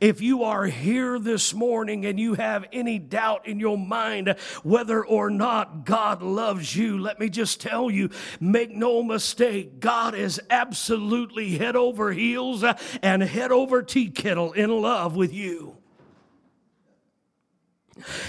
If 0.00 0.20
you 0.20 0.42
are 0.42 0.66
here 0.66 1.18
this 1.18 1.54
morning 1.54 2.04
and 2.04 2.18
you 2.18 2.34
have 2.34 2.66
any 2.72 2.98
doubt 2.98 3.46
in 3.46 3.60
your 3.60 3.78
mind 3.78 4.34
whether 4.62 5.04
or 5.04 5.30
not 5.30 5.84
God 5.84 6.22
loves 6.22 6.74
you, 6.74 6.98
let 6.98 7.20
me 7.20 7.28
just 7.28 7.60
tell 7.60 7.90
you 7.90 8.10
make 8.40 8.70
no 8.70 9.02
mistake, 9.02 9.80
God 9.80 10.14
is 10.14 10.40
absolutely 10.50 11.56
head 11.56 11.76
over 11.76 12.12
heels 12.12 12.64
and 13.02 13.22
head 13.22 13.52
over 13.52 13.82
tea 13.82 14.10
kettle 14.10 14.52
in 14.52 14.70
love 14.70 15.16
with 15.16 15.32
you. 15.32 15.79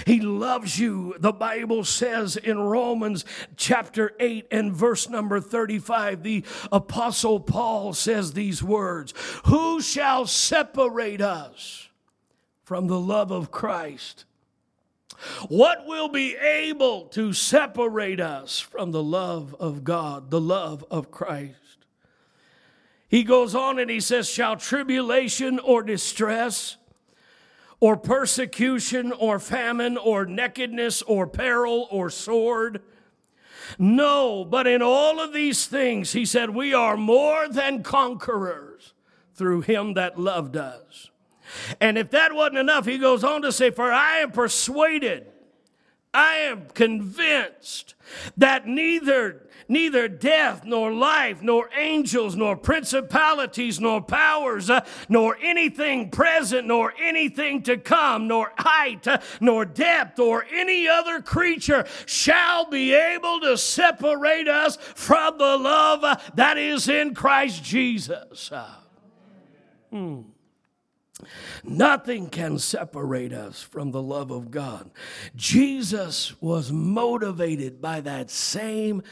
He 0.06 0.20
loves 0.20 0.78
you. 0.78 1.14
The 1.18 1.32
Bible 1.32 1.84
says 1.84 2.36
in 2.36 2.58
Romans 2.58 3.24
chapter 3.56 4.12
8 4.18 4.46
and 4.50 4.72
verse 4.72 5.08
number 5.08 5.40
35, 5.40 6.22
the 6.22 6.44
Apostle 6.70 7.40
Paul 7.40 7.92
says 7.92 8.32
these 8.32 8.62
words 8.62 9.14
Who 9.46 9.80
shall 9.80 10.26
separate 10.26 11.20
us 11.20 11.88
from 12.64 12.86
the 12.86 13.00
love 13.00 13.30
of 13.30 13.50
Christ? 13.50 14.24
What 15.48 15.86
will 15.86 16.08
be 16.08 16.36
able 16.36 17.06
to 17.08 17.32
separate 17.32 18.20
us 18.20 18.58
from 18.58 18.90
the 18.90 19.02
love 19.02 19.54
of 19.60 19.84
God, 19.84 20.30
the 20.30 20.40
love 20.40 20.84
of 20.90 21.10
Christ? 21.10 21.56
He 23.08 23.24
goes 23.24 23.54
on 23.54 23.78
and 23.78 23.90
he 23.90 24.00
says, 24.00 24.28
Shall 24.28 24.56
tribulation 24.56 25.58
or 25.58 25.82
distress? 25.82 26.76
Or 27.82 27.96
persecution 27.96 29.10
or 29.10 29.40
famine 29.40 29.96
or 29.96 30.24
nakedness 30.24 31.02
or 31.02 31.26
peril 31.26 31.88
or 31.90 32.08
sword. 32.08 32.80
No, 33.76 34.44
but 34.44 34.68
in 34.68 34.80
all 34.80 35.18
of 35.18 35.32
these 35.32 35.66
things, 35.66 36.12
he 36.12 36.24
said, 36.24 36.50
we 36.50 36.72
are 36.72 36.96
more 36.96 37.48
than 37.48 37.82
conquerors 37.82 38.94
through 39.34 39.62
him 39.62 39.94
that 39.94 40.16
loved 40.16 40.56
us. 40.56 41.10
And 41.80 41.98
if 41.98 42.08
that 42.10 42.32
wasn't 42.32 42.58
enough, 42.58 42.86
he 42.86 42.98
goes 42.98 43.24
on 43.24 43.42
to 43.42 43.50
say, 43.50 43.72
For 43.72 43.90
I 43.90 44.18
am 44.18 44.30
persuaded, 44.30 45.26
I 46.14 46.36
am 46.36 46.66
convinced 46.74 47.96
that 48.36 48.64
neither 48.64 49.48
neither 49.72 50.06
death, 50.06 50.64
nor 50.64 50.92
life, 50.92 51.42
nor 51.42 51.70
angels, 51.76 52.36
nor 52.36 52.56
principalities, 52.56 53.80
nor 53.80 54.02
powers, 54.02 54.68
uh, 54.68 54.84
nor 55.08 55.36
anything 55.42 56.10
present, 56.10 56.66
nor 56.66 56.92
anything 57.00 57.62
to 57.62 57.76
come, 57.78 58.28
nor 58.28 58.52
height, 58.58 59.08
uh, 59.08 59.18
nor 59.40 59.64
depth, 59.64 60.18
or 60.18 60.44
any 60.52 60.86
other 60.86 61.22
creature 61.22 61.84
shall 62.06 62.68
be 62.68 62.92
able 62.92 63.40
to 63.40 63.56
separate 63.56 64.46
us 64.46 64.76
from 64.76 65.38
the 65.38 65.56
love 65.56 66.04
uh, 66.04 66.16
that 66.34 66.58
is 66.58 66.88
in 66.88 67.14
Christ 67.14 67.64
Jesus. 67.64 68.52
Uh, 68.52 68.70
hmm. 69.90 70.20
Nothing 71.64 72.28
can 72.28 72.58
separate 72.58 73.32
us 73.32 73.62
from 73.62 73.92
the 73.92 74.02
love 74.02 74.30
of 74.30 74.50
God. 74.50 74.90
Jesus 75.36 76.40
was 76.40 76.72
motivated 76.72 77.80
by 77.80 78.00
that 78.00 78.30
same 78.30 79.02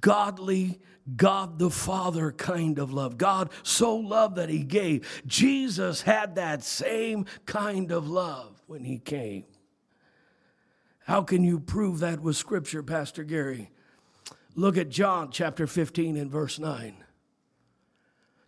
godly, 0.00 0.80
God 1.16 1.58
the 1.58 1.70
Father 1.70 2.32
kind 2.32 2.78
of 2.78 2.92
love. 2.92 3.18
God 3.18 3.50
so 3.62 3.96
loved 3.96 4.36
that 4.36 4.48
He 4.48 4.62
gave. 4.62 5.22
Jesus 5.26 6.02
had 6.02 6.36
that 6.36 6.62
same 6.62 7.26
kind 7.44 7.92
of 7.92 8.08
love 8.08 8.62
when 8.66 8.84
He 8.84 8.98
came. 8.98 9.44
How 11.04 11.22
can 11.22 11.44
you 11.44 11.60
prove 11.60 11.98
that 12.00 12.20
with 12.20 12.36
Scripture, 12.36 12.82
Pastor 12.82 13.24
Gary? 13.24 13.70
Look 14.54 14.78
at 14.78 14.88
John 14.88 15.30
chapter 15.30 15.66
15 15.66 16.16
and 16.16 16.30
verse 16.30 16.58
9. 16.58 16.96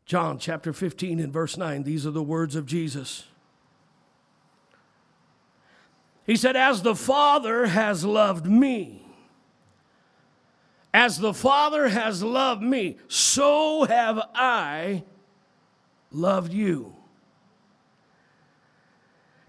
John 0.07 0.39
chapter 0.39 0.73
15 0.73 1.21
and 1.21 1.33
verse 1.33 1.57
9. 1.57 1.83
These 1.83 2.07
are 2.07 2.11
the 2.11 2.23
words 2.23 2.57
of 2.57 2.67
Jesus. 2.67 3.27
He 6.27 6.37
said, 6.37 6.57
As 6.57 6.83
the 6.83 6.95
Father 6.95 7.67
has 7.67 8.05
loved 8.05 8.47
me, 8.47 9.05
as 10.95 11.19
the 11.19 11.35
Father 11.35 11.89
has 11.89 12.23
loved 12.23 12.63
me, 12.63 12.99
so 13.09 13.85
have 13.85 14.21
I 14.35 15.05
loved 16.11 16.53
you. 16.53 16.95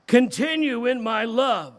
Continue 0.08 0.86
in 0.86 1.04
my 1.04 1.26
love. 1.26 1.74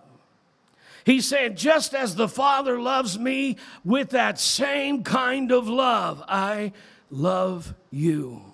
He 1.05 1.21
said, 1.21 1.57
just 1.57 1.95
as 1.95 2.15
the 2.15 2.29
Father 2.29 2.81
loves 2.81 3.19
me 3.19 3.57
with 3.85 4.11
that 4.11 4.41
same 4.41 5.05
kind 5.05 5.53
of 5.53 5.69
love, 5.69 6.23
I 6.27 6.73
love 7.11 7.75
you. 7.91 8.54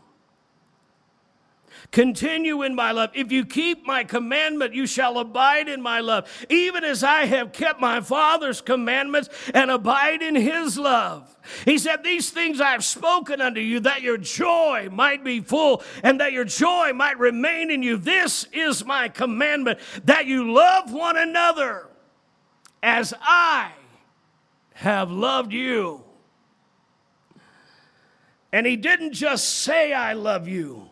Continue 1.93 2.63
in 2.63 2.77
my 2.77 2.93
love. 2.93 3.11
If 3.15 3.33
you 3.33 3.45
keep 3.45 3.85
my 3.85 4.05
commandment, 4.05 4.75
you 4.75 4.87
shall 4.87 5.19
abide 5.19 5.69
in 5.69 5.83
my 5.83 5.99
love, 5.99 6.29
even 6.49 6.85
as 6.85 7.03
I 7.03 7.25
have 7.27 7.53
kept 7.53 7.81
my 7.81 8.01
Father's 8.01 8.61
commandments 8.61 9.29
and 9.53 9.73
abide 9.73 10.23
in 10.23 10.37
his 10.37 10.79
love. 10.79 11.37
He 11.65 11.79
said, 11.79 12.05
These 12.05 12.31
things 12.31 12.61
I 12.61 12.71
have 12.71 12.85
spoken 12.85 13.41
unto 13.41 13.61
you, 13.61 13.81
that 13.81 14.03
your 14.03 14.19
joy 14.19 14.89
might 14.93 15.25
be 15.25 15.41
full 15.41 15.83
and 16.05 16.21
that 16.21 16.33
your 16.33 16.45
joy 16.45 16.93
might 16.93 17.19
remain 17.19 17.73
in 17.73 17.83
you. 17.83 17.97
This 17.97 18.47
is 18.53 18.85
my 18.85 19.09
commandment, 19.09 19.81
that 20.05 20.27
you 20.27 20.53
love 20.53 20.93
one 20.93 21.17
another 21.17 21.89
as 22.85 23.13
I 23.21 23.73
have 24.75 25.11
loved 25.11 25.53
you. 25.53 26.05
And 28.53 28.65
he 28.65 28.77
didn't 28.77 29.13
just 29.13 29.49
say, 29.49 29.93
I 29.93 30.13
love 30.13 30.47
you 30.47 30.90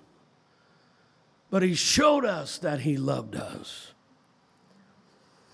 but 1.51 1.63
he 1.63 1.75
showed 1.75 2.25
us 2.25 2.59
that 2.59 2.81
he 2.81 2.97
loved 2.97 3.35
us. 3.35 3.93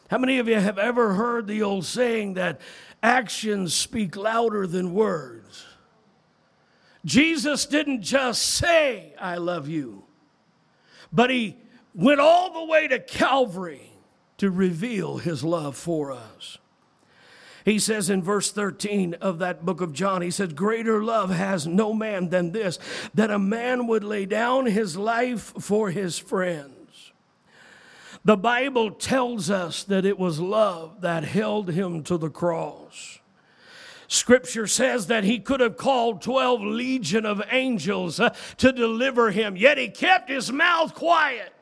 How 0.08 0.18
many 0.18 0.38
of 0.38 0.48
you 0.48 0.60
have 0.60 0.78
ever 0.78 1.14
heard 1.14 1.46
the 1.46 1.62
old 1.62 1.84
saying 1.84 2.34
that 2.34 2.60
actions 3.02 3.74
speak 3.74 4.16
louder 4.16 4.66
than 4.66 4.94
words? 4.94 5.66
Jesus 7.04 7.66
didn't 7.66 8.02
just 8.02 8.42
say, 8.42 9.14
I 9.20 9.36
love 9.36 9.68
you, 9.68 10.04
but 11.12 11.30
he 11.30 11.56
went 11.94 12.20
all 12.20 12.52
the 12.52 12.64
way 12.64 12.88
to 12.88 12.98
Calvary 12.98 13.90
to 14.38 14.50
reveal 14.50 15.18
his 15.18 15.44
love 15.44 15.76
for 15.76 16.12
us. 16.12 16.58
He 17.64 17.78
says 17.78 18.10
in 18.10 18.22
verse 18.22 18.52
13 18.52 19.14
of 19.14 19.38
that 19.38 19.64
book 19.64 19.80
of 19.80 19.94
John, 19.94 20.20
he 20.20 20.30
says, 20.30 20.52
Greater 20.52 21.02
love 21.02 21.30
has 21.30 21.66
no 21.66 21.94
man 21.94 22.28
than 22.28 22.52
this, 22.52 22.78
that 23.14 23.30
a 23.30 23.38
man 23.38 23.86
would 23.86 24.04
lay 24.04 24.26
down 24.26 24.66
his 24.66 24.96
life 24.96 25.52
for 25.58 25.90
his 25.90 26.18
friends. 26.18 27.12
The 28.22 28.36
Bible 28.36 28.90
tells 28.90 29.50
us 29.50 29.82
that 29.84 30.04
it 30.04 30.18
was 30.18 30.40
love 30.40 31.00
that 31.00 31.24
held 31.24 31.70
him 31.70 32.02
to 32.04 32.18
the 32.18 32.30
cross. 32.30 33.18
Scripture 34.08 34.66
says 34.66 35.06
that 35.06 35.24
he 35.24 35.38
could 35.38 35.60
have 35.60 35.76
called 35.76 36.22
12 36.22 36.60
legion 36.62 37.24
of 37.24 37.42
angels 37.50 38.20
uh, 38.20 38.34
to 38.58 38.72
deliver 38.72 39.30
him, 39.30 39.56
yet 39.56 39.78
he 39.78 39.88
kept 39.88 40.28
his 40.28 40.52
mouth 40.52 40.94
quiet. 40.94 41.52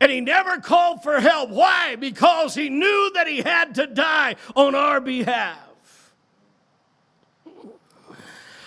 And 0.00 0.12
he 0.12 0.20
never 0.20 0.58
called 0.58 1.02
for 1.02 1.20
help. 1.20 1.50
Why? 1.50 1.96
Because 1.96 2.54
he 2.54 2.68
knew 2.68 3.10
that 3.14 3.26
he 3.26 3.42
had 3.42 3.74
to 3.76 3.86
die 3.86 4.36
on 4.54 4.74
our 4.74 5.00
behalf. 5.00 6.14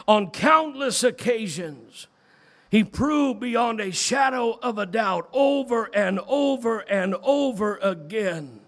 On 0.08 0.30
countless 0.30 1.04
occasions, 1.04 2.08
he 2.70 2.84
proved 2.84 3.40
beyond 3.40 3.80
a 3.80 3.92
shadow 3.92 4.58
of 4.62 4.78
a 4.78 4.86
doubt 4.86 5.30
over 5.32 5.86
and 5.94 6.20
over 6.28 6.80
and 6.80 7.16
over 7.22 7.78
again 7.78 8.62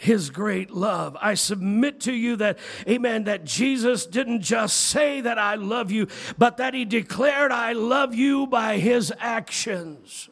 his 0.00 0.30
great 0.30 0.70
love. 0.70 1.14
I 1.20 1.34
submit 1.34 2.00
to 2.00 2.12
you 2.12 2.36
that, 2.36 2.58
amen, 2.88 3.24
that 3.24 3.44
Jesus 3.44 4.06
didn't 4.06 4.40
just 4.40 4.78
say 4.78 5.20
that 5.20 5.38
I 5.38 5.56
love 5.56 5.90
you, 5.90 6.08
but 6.38 6.56
that 6.56 6.72
he 6.72 6.86
declared 6.86 7.52
I 7.52 7.72
love 7.74 8.14
you 8.14 8.46
by 8.46 8.78
his 8.78 9.12
actions. 9.18 10.30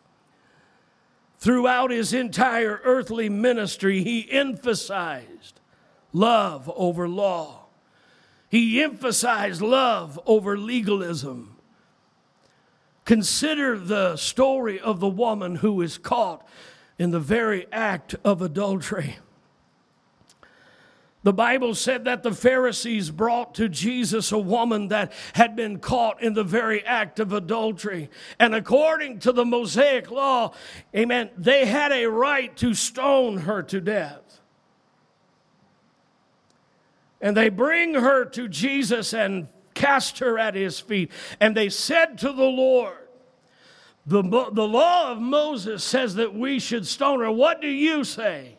Throughout 1.39 1.91
his 1.91 2.13
entire 2.13 2.81
earthly 2.85 3.29
ministry, 3.29 4.03
he 4.03 4.31
emphasized 4.31 5.61
love 6.13 6.71
over 6.75 7.09
law. 7.09 7.67
He 8.49 8.83
emphasized 8.83 9.61
love 9.61 10.19
over 10.27 10.57
legalism. 10.57 11.57
Consider 13.05 13.79
the 13.79 14.17
story 14.17 14.79
of 14.81 15.01
the 15.01 15.09
woman 15.09 15.57
who 15.57 15.81
is 15.81 15.97
caught 15.97 16.47
in 16.99 17.11
the 17.11 17.21
very 17.21 17.67
act 17.73 18.15
of 18.25 18.43
adultery. 18.43 19.17
The 21.29 21.35
Bible 21.35 21.75
said 21.75 22.07
that 22.07 22.23
the 22.23 22.33
Pharisees 22.33 23.11
brought 23.11 23.57
to 23.57 23.69
Jesus 23.69 24.33
a 24.33 24.39
woman 24.39 24.89
that 24.89 25.13
had 25.35 25.55
been 25.55 25.79
caught 25.79 26.23
in 26.23 26.33
the 26.33 26.43
very 26.43 26.83
act 26.87 27.21
of 27.21 27.35
adultery. 27.35 28.09
And 28.39 28.55
according 28.55 29.19
to 29.19 29.33
the 29.33 29.45
Mosaic 29.45 30.11
law, 30.11 30.55
amen, 30.97 31.29
they 31.37 31.67
had 31.67 31.93
a 31.93 32.07
right 32.07 32.57
to 32.57 32.73
stone 32.73 33.41
her 33.41 33.63
to 33.65 33.79
death. 33.79 34.41
And 37.21 37.37
they 37.37 37.51
bring 37.51 37.93
her 37.93 38.25
to 38.25 38.49
Jesus 38.49 39.13
and 39.13 39.49
cast 39.75 40.21
her 40.21 40.39
at 40.39 40.55
his 40.55 40.81
feet. 40.81 41.13
And 41.41 41.55
they 41.55 41.69
said 41.69 42.17
to 42.21 42.33
the 42.33 42.43
Lord, 42.43 43.07
the, 44.07 44.23
the 44.23 44.67
law 44.67 45.13
of 45.13 45.21
Moses 45.21 45.85
says 45.85 46.15
that 46.15 46.35
we 46.35 46.59
should 46.59 46.87
stone 46.87 47.21
her. 47.21 47.31
What 47.31 47.61
do 47.61 47.69
you 47.69 48.03
say? 48.03 48.58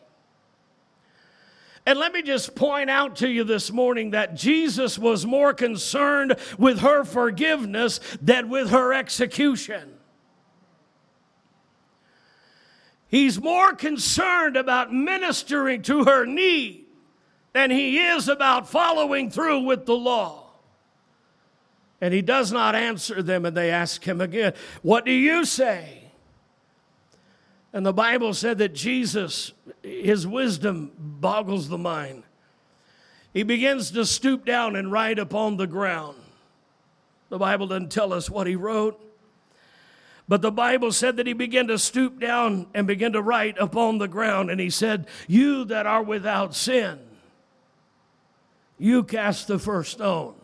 And 1.86 1.98
let 1.98 2.12
me 2.12 2.22
just 2.22 2.54
point 2.54 2.90
out 2.90 3.16
to 3.16 3.28
you 3.28 3.42
this 3.42 3.72
morning 3.72 4.10
that 4.10 4.34
Jesus 4.34 4.98
was 4.98 5.24
more 5.24 5.54
concerned 5.54 6.36
with 6.58 6.80
her 6.80 7.04
forgiveness 7.04 8.00
than 8.20 8.50
with 8.50 8.70
her 8.70 8.92
execution. 8.92 9.94
He's 13.08 13.40
more 13.40 13.74
concerned 13.74 14.56
about 14.56 14.92
ministering 14.92 15.82
to 15.82 16.04
her 16.04 16.24
need 16.24 16.86
than 17.52 17.70
he 17.70 17.98
is 17.98 18.28
about 18.28 18.68
following 18.68 19.30
through 19.30 19.60
with 19.62 19.86
the 19.86 19.96
law. 19.96 20.50
And 22.00 22.14
he 22.14 22.22
does 22.22 22.52
not 22.52 22.74
answer 22.74 23.22
them, 23.22 23.44
and 23.44 23.56
they 23.56 23.70
ask 23.70 24.04
him 24.04 24.20
again, 24.20 24.54
What 24.82 25.04
do 25.04 25.12
you 25.12 25.44
say? 25.44 26.09
And 27.72 27.86
the 27.86 27.92
Bible 27.92 28.34
said 28.34 28.58
that 28.58 28.74
Jesus, 28.74 29.52
his 29.82 30.26
wisdom 30.26 30.92
boggles 30.98 31.68
the 31.68 31.78
mind. 31.78 32.24
He 33.32 33.44
begins 33.44 33.92
to 33.92 34.04
stoop 34.04 34.44
down 34.44 34.74
and 34.74 34.90
write 34.90 35.18
upon 35.18 35.56
the 35.56 35.68
ground. 35.68 36.16
The 37.28 37.38
Bible 37.38 37.68
doesn't 37.68 37.92
tell 37.92 38.12
us 38.12 38.28
what 38.28 38.48
he 38.48 38.56
wrote. 38.56 39.00
But 40.26 40.42
the 40.42 40.52
Bible 40.52 40.92
said 40.92 41.16
that 41.16 41.26
he 41.26 41.32
began 41.32 41.66
to 41.68 41.78
stoop 41.78 42.20
down 42.20 42.66
and 42.74 42.86
begin 42.86 43.12
to 43.14 43.22
write 43.22 43.56
upon 43.58 43.98
the 43.98 44.08
ground. 44.08 44.50
And 44.50 44.60
he 44.60 44.70
said, 44.70 45.06
You 45.26 45.64
that 45.66 45.86
are 45.86 46.02
without 46.02 46.54
sin, 46.54 47.00
you 48.78 49.02
cast 49.02 49.48
the 49.48 49.58
first 49.58 49.92
stone. 49.92 50.34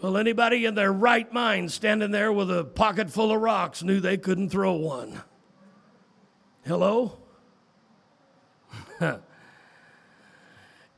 Well, 0.00 0.16
anybody 0.16 0.64
in 0.64 0.74
their 0.74 0.92
right 0.92 1.30
mind 1.32 1.72
standing 1.72 2.10
there 2.10 2.32
with 2.32 2.50
a 2.50 2.64
pocket 2.64 3.10
full 3.10 3.32
of 3.32 3.40
rocks 3.40 3.82
knew 3.82 4.00
they 4.00 4.16
couldn't 4.16 4.50
throw 4.50 4.72
one. 4.72 5.22
Hello? 6.68 7.16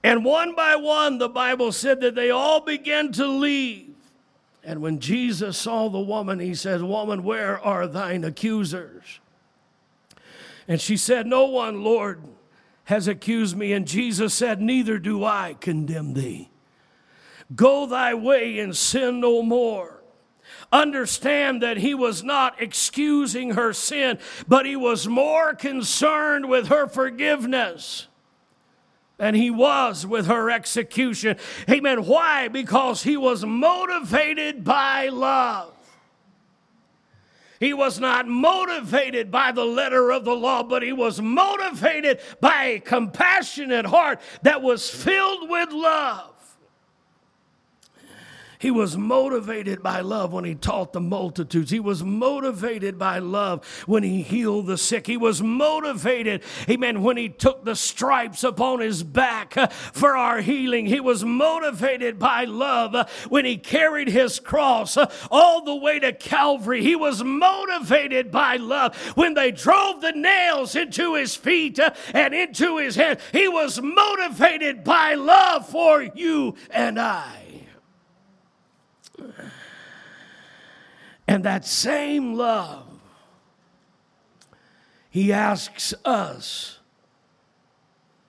and 0.03 0.25
one 0.25 0.57
by 0.57 0.75
one, 0.75 1.19
the 1.19 1.29
Bible 1.29 1.71
said 1.71 2.01
that 2.01 2.17
they 2.17 2.33
all 2.33 2.61
began 2.61 3.13
to 3.13 3.25
leave. 3.29 3.95
And 4.65 4.83
when 4.83 4.99
Jesus 4.99 5.57
saw 5.57 5.89
the 5.89 6.01
woman, 6.01 6.41
he 6.41 6.57
said, 6.57 6.83
Woman, 6.83 7.23
where 7.23 7.61
are 7.61 7.87
thine 7.87 8.25
accusers? 8.25 9.21
And 10.67 10.81
she 10.81 10.97
said, 10.97 11.29
No 11.29 11.47
one, 11.47 11.85
Lord, 11.85 12.25
has 12.87 13.07
accused 13.07 13.57
me. 13.57 13.73
And 13.73 13.87
Jesus 13.87 14.35
said, 14.35 14.61
Neither 14.61 14.99
do 14.99 15.23
I 15.23 15.55
condemn 15.61 16.15
thee. 16.15 16.51
Go 17.55 17.87
thy 17.87 18.13
way 18.15 18.59
and 18.59 18.77
sin 18.77 19.21
no 19.21 19.41
more 19.41 20.00
understand 20.73 21.63
that 21.63 21.79
he 21.79 21.95
was 21.95 22.23
not 22.23 22.61
excusing 22.61 23.53
her 23.53 23.73
sin, 23.73 24.19
but 24.47 24.67
he 24.67 24.77
was 24.77 25.09
more 25.09 25.55
concerned 25.55 26.49
with 26.49 26.69
her 26.69 26.87
forgiveness 26.87 28.07
than 29.17 29.35
he 29.35 29.51
was 29.51 30.07
with 30.07 30.27
her 30.27 30.51
execution. 30.51 31.37
Amen. 31.69 32.07
Why? 32.07 32.49
Because 32.49 33.03
he 33.03 33.17
was 33.17 33.45
motivated 33.45 34.65
by 34.65 35.09
love. 35.09 35.75
He 37.59 37.75
was 37.75 38.01
not 38.01 38.27
motivated 38.27 39.31
by 39.31 39.53
the 39.53 39.67
letter 39.67 40.11
of 40.11 40.25
the 40.25 40.35
law, 40.35 40.63
but 40.63 40.83
he 40.83 40.95
was 40.95 41.21
motivated 41.21 42.21
by 42.41 42.65
a 42.65 42.81
compassionate 42.81 43.85
heart 43.85 44.21
that 44.41 44.63
was 44.63 44.89
filled 44.89 45.51
with 45.51 45.71
love. 45.71 46.30
He 48.61 48.71
was 48.71 48.95
motivated 48.95 49.83
by 49.83 50.01
love 50.01 50.35
when 50.35 50.45
he 50.45 50.55
taught 50.55 50.93
the 50.93 51.01
multitudes. 51.01 51.71
He 51.71 51.81
was 51.81 52.05
motivated 52.05 52.99
by 52.99 53.19
love 53.19 53.67
when 53.87 54.03
he 54.03 54.21
healed 54.21 54.67
the 54.67 54.77
sick. 54.77 55.07
He 55.07 55.17
was 55.17 55.43
motivated, 55.43 56.43
amen, 56.69 57.03
when 57.03 57.17
he 57.17 57.31
took 57.31 57.65
the 57.65 57.75
stripes 57.75 58.45
upon 58.45 58.81
his 58.81 59.03
back 59.03 59.57
uh, 59.57 59.69
for 59.69 60.15
our 60.15 60.43
healing. 60.43 60.85
He 60.85 61.01
was 61.01 61.25
motivated 61.25 62.19
by 62.19 62.45
love 62.45 62.95
uh, 62.95 63.07
when 63.31 63.47
he 63.47 63.57
carried 63.57 64.09
his 64.09 64.39
cross 64.39 64.99
uh, 64.99 65.11
all 65.31 65.65
the 65.65 65.77
way 65.77 65.99
to 65.99 66.13
Calvary. 66.13 66.83
He 66.83 66.97
was 66.97 67.25
motivated 67.25 68.31
by 68.31 68.57
love 68.57 68.95
when 69.17 69.33
they 69.33 69.53
drove 69.53 70.03
the 70.03 70.13
nails 70.13 70.77
into 70.77 71.15
his 71.15 71.35
feet 71.35 71.79
and 72.13 72.35
into 72.35 72.77
his 72.77 72.97
head. 72.97 73.23
He 73.33 73.49
was 73.49 73.81
motivated 73.81 74.85
by 74.85 75.15
love 75.15 75.67
for 75.67 76.03
you 76.03 76.57
and 76.69 77.01
I. 77.01 77.40
And 81.27 81.45
that 81.45 81.65
same 81.65 82.35
love, 82.35 82.87
he 85.11 85.33
asks 85.33 85.95
us 86.05 86.79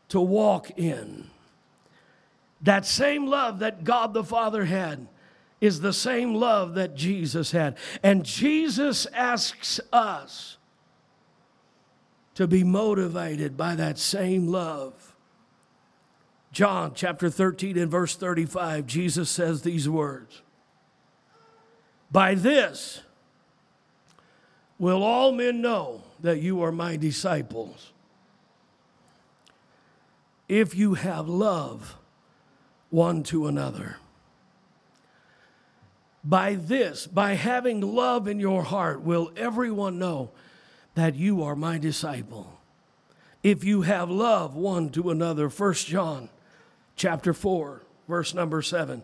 to 0.09 0.19
walk 0.19 0.71
in. 0.77 1.29
That 2.61 2.85
same 2.85 3.25
love 3.25 3.59
that 3.59 3.83
God 3.83 4.13
the 4.13 4.23
Father 4.23 4.65
had 4.65 5.07
is 5.59 5.79
the 5.79 5.93
same 5.93 6.35
love 6.35 6.73
that 6.75 6.95
Jesus 6.95 7.51
had. 7.51 7.77
And 8.03 8.23
Jesus 8.23 9.05
asks 9.13 9.79
us 9.93 10.57
to 12.35 12.47
be 12.47 12.63
motivated 12.63 13.55
by 13.57 13.75
that 13.75 13.97
same 13.97 14.47
love. 14.47 15.15
John 16.51 16.93
chapter 16.93 17.29
13 17.29 17.77
and 17.77 17.89
verse 17.89 18.15
35, 18.15 18.85
Jesus 18.85 19.29
says 19.29 19.61
these 19.61 19.87
words 19.87 20.41
by 22.11 22.35
this 22.35 23.01
will 24.77 25.03
all 25.03 25.31
men 25.31 25.61
know 25.61 26.01
that 26.19 26.41
you 26.41 26.61
are 26.61 26.71
my 26.71 26.97
disciples 26.97 27.91
if 30.49 30.75
you 30.75 30.95
have 30.95 31.29
love 31.29 31.95
one 32.89 33.23
to 33.23 33.47
another. 33.47 33.97
By 36.23 36.55
this, 36.55 37.07
by 37.07 37.33
having 37.33 37.79
love 37.79 38.27
in 38.27 38.39
your 38.39 38.63
heart, 38.63 39.01
will 39.01 39.31
everyone 39.37 39.97
know 39.97 40.31
that 40.93 41.15
you 41.15 41.41
are 41.41 41.55
my 41.55 41.77
disciple. 41.77 42.59
If 43.43 43.63
you 43.63 43.83
have 43.83 44.09
love 44.09 44.55
one 44.55 44.89
to 44.89 45.09
another, 45.09 45.47
1 45.47 45.73
John 45.73 46.29
chapter 46.95 47.33
4, 47.33 47.81
verse 48.07 48.33
number 48.33 48.61
7. 48.61 49.03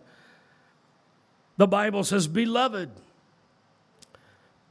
The 1.58 1.68
Bible 1.68 2.04
says, 2.04 2.28
Beloved, 2.28 2.92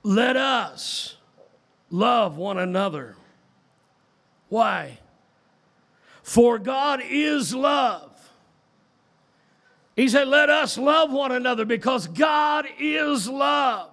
let 0.03 0.37
us 0.37 1.17
love 1.91 2.37
one 2.37 2.59
another. 2.59 3.17
Why? 4.49 4.99
For 6.23 6.59
God 6.59 7.01
is 7.05 7.55
love. 7.55 8.13
He 9.97 10.09
said, 10.09 10.29
Let 10.29 10.49
us 10.49 10.79
love 10.79 11.11
one 11.11 11.33
another 11.33 11.65
because 11.65 12.07
God 12.07 12.67
is 12.79 13.29
love. 13.29 13.91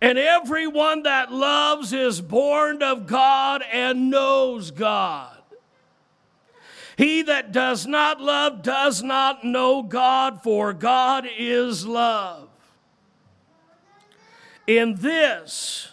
And 0.00 0.18
everyone 0.18 1.04
that 1.04 1.32
loves 1.32 1.92
is 1.92 2.20
born 2.20 2.82
of 2.82 3.06
God 3.06 3.62
and 3.72 4.10
knows 4.10 4.70
God. 4.70 5.35
He 6.96 7.22
that 7.22 7.52
does 7.52 7.86
not 7.86 8.20
love 8.20 8.62
does 8.62 9.02
not 9.02 9.44
know 9.44 9.82
God, 9.82 10.42
for 10.42 10.72
God 10.72 11.26
is 11.38 11.86
love. 11.86 12.48
In 14.66 14.96
this 14.96 15.92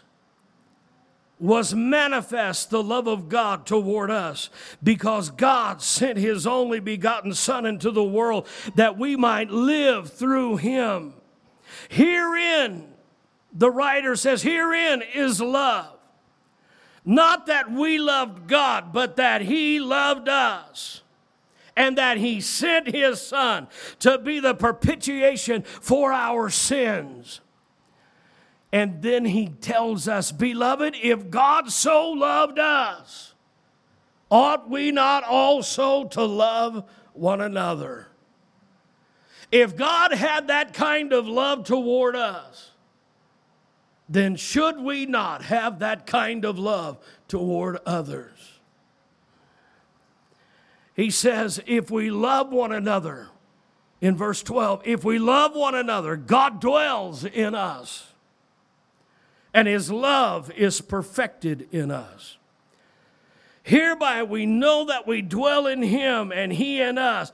was 1.39 1.75
manifest 1.75 2.69
the 2.69 2.81
love 2.81 3.05
of 3.07 3.27
God 3.27 3.65
toward 3.65 4.09
us 4.09 4.49
because 4.81 5.29
God 5.29 5.81
sent 5.81 6.17
his 6.17 6.47
only 6.47 6.79
begotten 6.79 7.33
Son 7.33 7.65
into 7.65 7.91
the 7.91 8.03
world 8.03 8.47
that 8.75 8.97
we 8.97 9.17
might 9.17 9.51
live 9.51 10.13
through 10.13 10.57
him. 10.57 11.13
Herein, 11.89 12.87
the 13.51 13.69
writer 13.69 14.15
says, 14.15 14.41
herein 14.41 15.03
is 15.13 15.41
love 15.41 15.93
Not 17.05 17.47
that 17.47 17.71
we 17.71 17.97
loved 17.97 18.47
God, 18.47 18.93
but 18.93 19.17
that 19.17 19.41
He 19.41 19.79
loved 19.79 20.29
us. 20.29 21.01
And 21.75 21.97
that 21.97 22.17
He 22.17 22.39
sent 22.39 22.87
His 22.87 23.21
Son 23.21 23.67
to 23.99 24.17
be 24.17 24.39
the 24.39 24.53
propitiation 24.53 25.63
for 25.63 26.13
our 26.13 26.49
sins. 26.49 27.41
And 28.71 29.01
then 29.01 29.25
He 29.25 29.47
tells 29.47 30.07
us, 30.07 30.31
Beloved, 30.31 30.95
if 31.01 31.29
God 31.29 31.71
so 31.71 32.09
loved 32.11 32.59
us, 32.59 33.33
ought 34.29 34.69
we 34.69 34.91
not 34.91 35.23
also 35.23 36.05
to 36.05 36.23
love 36.23 36.89
one 37.13 37.41
another? 37.41 38.07
If 39.51 39.75
God 39.75 40.11
had 40.13 40.47
that 40.47 40.73
kind 40.73 41.13
of 41.13 41.27
love 41.27 41.65
toward 41.65 42.15
us, 42.15 42.71
then 44.09 44.35
should 44.35 44.79
we 44.79 45.05
not 45.05 45.43
have 45.43 45.79
that 45.79 46.05
kind 46.05 46.45
of 46.45 46.59
love 46.59 46.97
toward 47.27 47.77
others? 47.85 48.59
He 50.95 51.09
says, 51.09 51.61
if 51.65 51.89
we 51.89 52.11
love 52.11 52.51
one 52.51 52.71
another, 52.71 53.29
in 54.03 54.17
verse 54.17 54.43
12, 54.43 54.81
if 54.85 55.03
we 55.03 55.17
love 55.17 55.55
one 55.55 55.75
another, 55.75 56.17
God 56.17 56.59
dwells 56.59 57.23
in 57.23 57.55
us, 57.55 58.11
and 59.53 59.67
his 59.67 59.89
love 59.89 60.51
is 60.51 60.81
perfected 60.81 61.69
in 61.71 61.89
us. 61.89 62.37
Hereby 63.63 64.23
we 64.23 64.45
know 64.45 64.85
that 64.85 65.07
we 65.07 65.21
dwell 65.21 65.67
in 65.67 65.81
him 65.81 66.33
and 66.33 66.51
he 66.51 66.81
in 66.81 66.97
us 66.97 67.31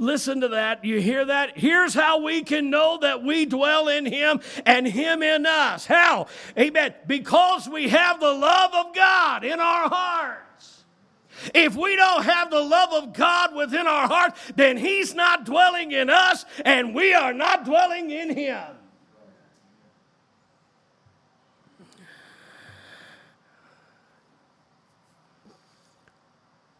Listen 0.00 0.42
to 0.42 0.48
that. 0.48 0.84
You 0.84 1.00
hear 1.00 1.24
that? 1.24 1.58
Here's 1.58 1.92
how 1.92 2.22
we 2.22 2.44
can 2.44 2.70
know 2.70 2.98
that 3.02 3.24
we 3.24 3.46
dwell 3.46 3.88
in 3.88 4.06
Him 4.06 4.40
and 4.64 4.86
Him 4.86 5.24
in 5.24 5.44
us. 5.44 5.86
How? 5.86 6.28
Amen. 6.56 6.94
Because 7.06 7.68
we 7.68 7.88
have 7.88 8.20
the 8.20 8.32
love 8.32 8.70
of 8.74 8.94
God 8.94 9.42
in 9.44 9.58
our 9.58 9.88
hearts. 9.88 10.84
If 11.52 11.74
we 11.74 11.96
don't 11.96 12.24
have 12.24 12.50
the 12.50 12.60
love 12.60 12.92
of 12.92 13.12
God 13.12 13.56
within 13.56 13.88
our 13.88 14.06
heart, 14.06 14.36
then 14.54 14.76
He's 14.76 15.14
not 15.14 15.44
dwelling 15.44 15.90
in 15.90 16.10
us 16.10 16.44
and 16.64 16.94
we 16.94 17.12
are 17.12 17.32
not 17.32 17.64
dwelling 17.64 18.10
in 18.10 18.36
Him. 18.36 18.62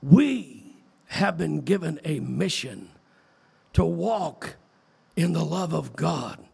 We 0.00 0.76
have 1.06 1.36
been 1.36 1.62
given 1.62 1.98
a 2.04 2.20
mission 2.20 2.88
to 3.78 3.84
walk 3.84 4.56
in 5.14 5.32
the 5.32 5.44
love 5.44 5.72
of 5.72 5.94
God. 5.94 6.44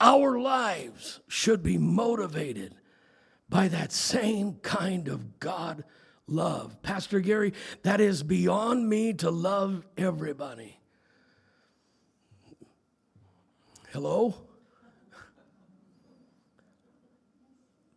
Our 0.00 0.38
lives 0.38 1.18
should 1.26 1.64
be 1.64 1.78
motivated 1.78 2.76
by 3.48 3.66
that 3.66 3.90
same 3.90 4.54
kind 4.62 5.08
of 5.08 5.40
God 5.40 5.82
love. 6.28 6.80
Pastor 6.80 7.18
Gary, 7.18 7.54
that 7.82 8.00
is 8.00 8.22
beyond 8.22 8.88
me 8.88 9.14
to 9.14 9.32
love 9.32 9.84
everybody. 9.96 10.78
Hello? 13.92 14.32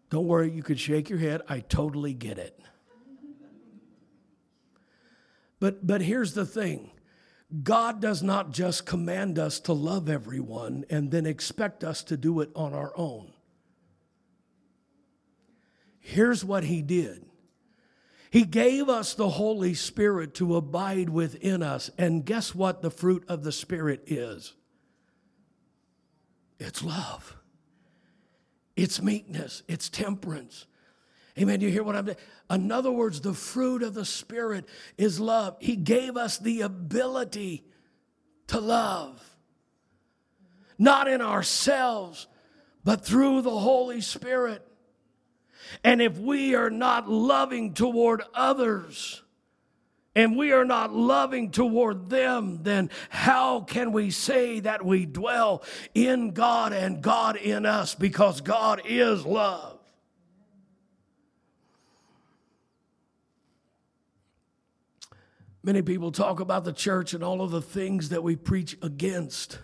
Don't 0.10 0.26
worry, 0.26 0.50
you 0.50 0.64
could 0.64 0.80
shake 0.80 1.12
your 1.12 1.20
head. 1.20 1.44
I 1.48 1.60
totally 1.60 2.16
get 2.16 2.40
it. 2.40 2.60
But, 5.60 5.86
but 5.86 6.02
here's 6.02 6.34
the 6.34 6.48
thing 6.48 6.91
God 7.64 8.00
does 8.02 8.24
not 8.24 8.52
just 8.52 8.86
command 8.86 9.38
us 9.38 9.60
to 9.62 9.74
love 9.74 10.10
everyone 10.10 10.86
and 10.90 11.12
then 11.12 11.26
expect 11.26 11.84
us 11.84 12.04
to 12.04 12.16
do 12.16 12.40
it 12.40 12.50
on 12.56 12.74
our 12.74 12.94
own. 12.96 13.34
Here's 16.00 16.46
what 16.46 16.64
He 16.64 16.82
did 16.82 17.26
He 18.30 18.44
gave 18.46 18.88
us 18.88 19.14
the 19.14 19.30
Holy 19.30 19.74
Spirit 19.74 20.34
to 20.36 20.56
abide 20.56 21.10
within 21.10 21.62
us. 21.62 21.90
And 21.98 22.26
guess 22.26 22.56
what 22.56 22.82
the 22.82 22.92
fruit 22.92 23.26
of 23.28 23.44
the 23.44 23.52
Spirit 23.52 24.04
is? 24.08 24.54
It's 26.58 26.84
love, 26.84 27.36
it's 28.78 29.02
meekness, 29.02 29.64
it's 29.68 29.90
temperance. 29.90 30.68
Amen. 31.40 31.62
You 31.62 31.70
hear 31.70 31.84
what 31.84 31.96
I'm 31.96 32.06
saying? 32.06 32.18
In 32.50 32.72
other 32.72 32.92
words, 32.92 33.22
the 33.22 33.34
fruit 33.34 33.84
of 33.84 33.94
the 33.94 34.06
Spirit 34.06 34.66
is 34.98 35.20
love. 35.20 35.56
He 35.60 35.76
gave 35.76 36.18
us 36.18 36.38
the 36.38 36.62
ability 36.62 37.64
to 38.48 38.60
love, 38.60 39.24
not 40.78 41.08
in 41.08 41.22
ourselves, 41.22 42.28
but 42.84 43.06
through 43.06 43.42
the 43.44 43.58
Holy 43.58 44.02
Spirit. 44.02 44.68
And 45.84 46.02
if 46.02 46.18
we 46.18 46.56
are 46.56 46.70
not 46.70 47.10
loving 47.10 47.74
toward 47.74 48.24
others, 48.34 49.22
and 50.16 50.36
we 50.36 50.52
are 50.52 50.66
not 50.66 50.94
loving 50.94 51.52
toward 51.52 52.10
them, 52.10 52.64
then 52.64 52.90
how 53.10 53.62
can 53.62 53.94
we 53.94 54.12
say 54.12 54.60
that 54.60 54.86
we 54.86 55.06
dwell 55.06 55.64
in 55.94 56.32
God 56.32 56.74
and 56.74 57.02
God 57.02 57.38
in 57.38 57.66
us? 57.66 57.96
Because 57.96 58.42
God 58.42 58.82
is 58.86 59.26
love. 59.26 59.71
Many 65.64 65.82
people 65.82 66.12
talk 66.12 66.40
about 66.40 66.64
the 66.64 66.74
church 66.74 67.14
and 67.14 67.24
all 67.24 67.42
of 67.42 67.52
the 67.52 67.62
things 67.62 68.10
that 68.10 68.24
we 68.24 68.36
preach 68.36 68.78
against. 68.82 69.60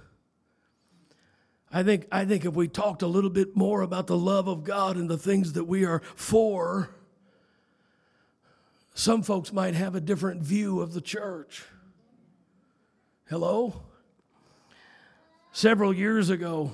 I 1.72 1.84
think, 1.84 2.08
I 2.12 2.26
think 2.26 2.46
if 2.46 2.54
we 2.54 2.68
talked 2.68 3.02
a 3.02 3.08
little 3.08 3.30
bit 3.30 3.56
more 3.56 3.82
about 3.82 4.08
the 4.08 4.18
love 4.18 4.48
of 4.48 4.64
God 4.64 4.96
and 4.96 5.10
the 5.10 5.18
things 5.18 5.54
that 5.54 5.66
we 5.66 5.86
are 5.86 6.02
for, 6.16 6.90
some 8.94 9.22
folks 9.24 9.52
might 9.52 9.74
have 9.74 9.96
a 9.96 10.00
different 10.00 10.42
view 10.42 10.82
of 10.82 10.94
the 10.94 11.02
church. 11.02 11.64
Hello? 13.28 13.82
Several 15.52 15.94
years 15.94 16.30
ago, 16.30 16.74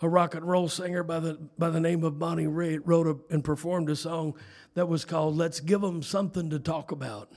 a 0.00 0.08
rock 0.08 0.34
and 0.34 0.46
roll 0.46 0.68
singer 0.68 1.02
by 1.02 1.20
the, 1.20 1.38
by 1.58 1.70
the 1.70 1.80
name 1.80 2.02
of 2.02 2.18
Bonnie 2.18 2.46
Raitt 2.46 2.80
wrote 2.84 3.06
a, 3.06 3.16
and 3.32 3.44
performed 3.44 3.88
a 3.90 3.96
song 3.96 4.34
that 4.74 4.88
was 4.88 5.04
called 5.04 5.36
Let's 5.36 5.60
Give 5.60 5.80
Them 5.80 6.02
Something 6.02 6.50
to 6.50 6.58
Talk 6.58 6.90
About. 6.90 7.30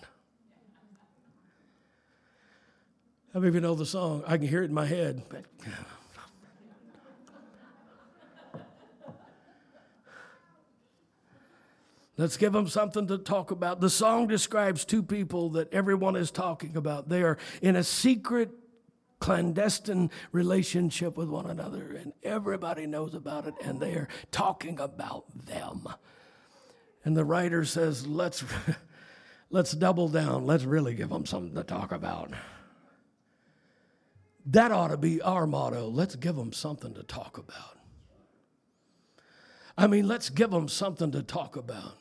Many 3.38 3.50
of 3.50 3.54
you 3.54 3.62
know 3.62 3.76
the 3.76 3.86
song? 3.86 4.24
I 4.26 4.38
can 4.38 4.48
hear 4.48 4.64
it 4.64 4.66
in 4.66 4.74
my 4.74 4.88
head. 4.88 5.22
Let's 12.18 12.36
give 12.36 12.52
them 12.52 12.68
something 12.68 13.06
to 13.06 13.20
talk 13.20 13.52
about. 13.52 13.80
The 13.80 13.92
song 13.92 14.26
describes 14.26 14.86
two 14.86 15.04
people 15.04 15.52
that 15.52 15.72
everyone 15.72 16.16
is 16.16 16.32
talking 16.32 16.76
about. 16.76 17.10
They 17.10 17.22
are 17.22 17.38
in 17.62 17.76
a 17.76 17.84
secret, 17.84 18.50
clandestine 19.20 20.10
relationship 20.32 21.16
with 21.16 21.30
one 21.30 21.48
another, 21.48 21.92
and 21.92 22.14
everybody 22.24 22.88
knows 22.88 23.14
about 23.14 23.46
it, 23.46 23.54
and 23.64 23.80
they 23.80 23.94
are 23.94 24.08
talking 24.32 24.80
about 24.80 25.26
them. 25.46 25.88
And 27.06 27.16
the 27.16 27.24
writer 27.24 27.66
says, 27.66 28.08
Let's, 28.08 28.44
let's 29.52 29.74
double 29.74 30.08
down. 30.08 30.48
Let's 30.48 30.64
really 30.64 30.96
give 30.96 31.10
them 31.10 31.28
something 31.28 31.54
to 31.54 31.64
talk 31.64 31.92
about. 31.92 32.32
That 34.48 34.72
ought 34.72 34.89
to 34.89 34.98
be 34.98 35.22
our 35.22 35.45
motto. 35.45 35.89
Let's 35.89 36.16
give 36.16 36.36
them 36.36 36.54
something 36.54 36.93
to 36.93 37.04
talk 37.04 37.38
about. 37.38 37.78
I 39.78 39.88
mean, 39.88 40.08
let's 40.08 40.30
give 40.30 40.52
them 40.52 40.70
something 40.70 41.12
to 41.12 41.22
talk 41.22 41.58
about. 41.58 41.98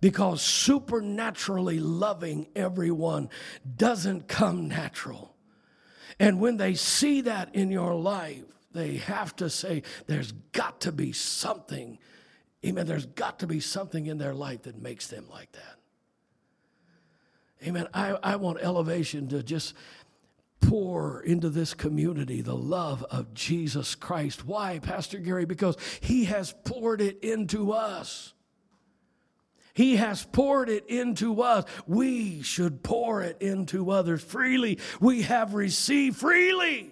Because 0.00 0.42
supernaturally 0.42 1.78
loving 1.78 2.48
everyone 2.56 3.28
doesn't 3.76 4.26
come 4.26 4.66
natural. 4.66 5.36
And 6.18 6.40
when 6.40 6.56
they 6.56 6.74
see 6.74 7.20
that 7.20 7.54
in 7.54 7.70
your 7.70 7.94
life, 7.94 8.42
they 8.72 8.96
have 8.96 9.36
to 9.36 9.50
say, 9.50 9.82
there's 10.06 10.32
got 10.52 10.80
to 10.80 10.90
be 10.90 11.12
something. 11.12 11.98
Amen. 12.64 12.86
There's 12.86 13.06
got 13.06 13.40
to 13.40 13.46
be 13.46 13.60
something 13.60 14.06
in 14.06 14.18
their 14.18 14.34
life 14.34 14.62
that 14.62 14.80
makes 14.80 15.06
them 15.06 15.26
like 15.30 15.52
that. 15.52 15.78
Amen. 17.64 17.86
I, 17.94 18.18
I 18.22 18.36
want 18.36 18.58
elevation 18.60 19.28
to 19.28 19.42
just 19.42 19.74
pour 20.62 21.22
into 21.22 21.50
this 21.50 21.74
community 21.74 22.40
the 22.40 22.56
love 22.56 23.04
of 23.10 23.34
Jesus 23.34 23.94
Christ. 23.94 24.46
Why, 24.46 24.78
Pastor 24.78 25.18
Gary? 25.18 25.44
Because 25.44 25.76
He 26.00 26.24
has 26.24 26.54
poured 26.64 27.02
it 27.02 27.22
into 27.22 27.72
us. 27.72 28.32
He 29.74 29.96
has 29.96 30.24
poured 30.24 30.68
it 30.68 30.86
into 30.86 31.42
us. 31.42 31.64
We 31.86 32.42
should 32.42 32.82
pour 32.82 33.22
it 33.22 33.40
into 33.40 33.90
others 33.90 34.22
freely. 34.22 34.78
We 35.00 35.22
have 35.22 35.54
received 35.54 36.16
freely. 36.16 36.90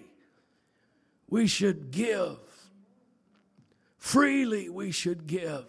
We 1.29 1.47
should 1.47 1.91
give. 1.91 2.37
Freely 3.97 4.69
we 4.69 4.91
should 4.91 5.27
give 5.27 5.65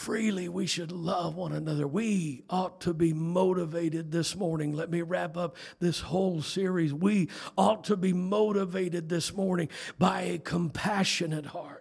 freely 0.00 0.48
we 0.48 0.66
should 0.66 0.90
love 0.90 1.36
one 1.36 1.52
another. 1.52 1.86
We 1.86 2.42
ought 2.48 2.80
to 2.82 2.94
be 2.94 3.12
motivated 3.12 4.10
this 4.10 4.34
morning. 4.34 4.72
Let 4.72 4.90
me 4.90 5.02
wrap 5.02 5.36
up 5.36 5.56
this 5.78 6.00
whole 6.00 6.40
series. 6.40 6.94
We 6.94 7.28
ought 7.56 7.84
to 7.84 7.96
be 7.98 8.14
motivated 8.14 9.10
this 9.10 9.34
morning 9.34 9.68
by 9.98 10.22
a 10.22 10.38
compassionate 10.38 11.46
heart. 11.46 11.79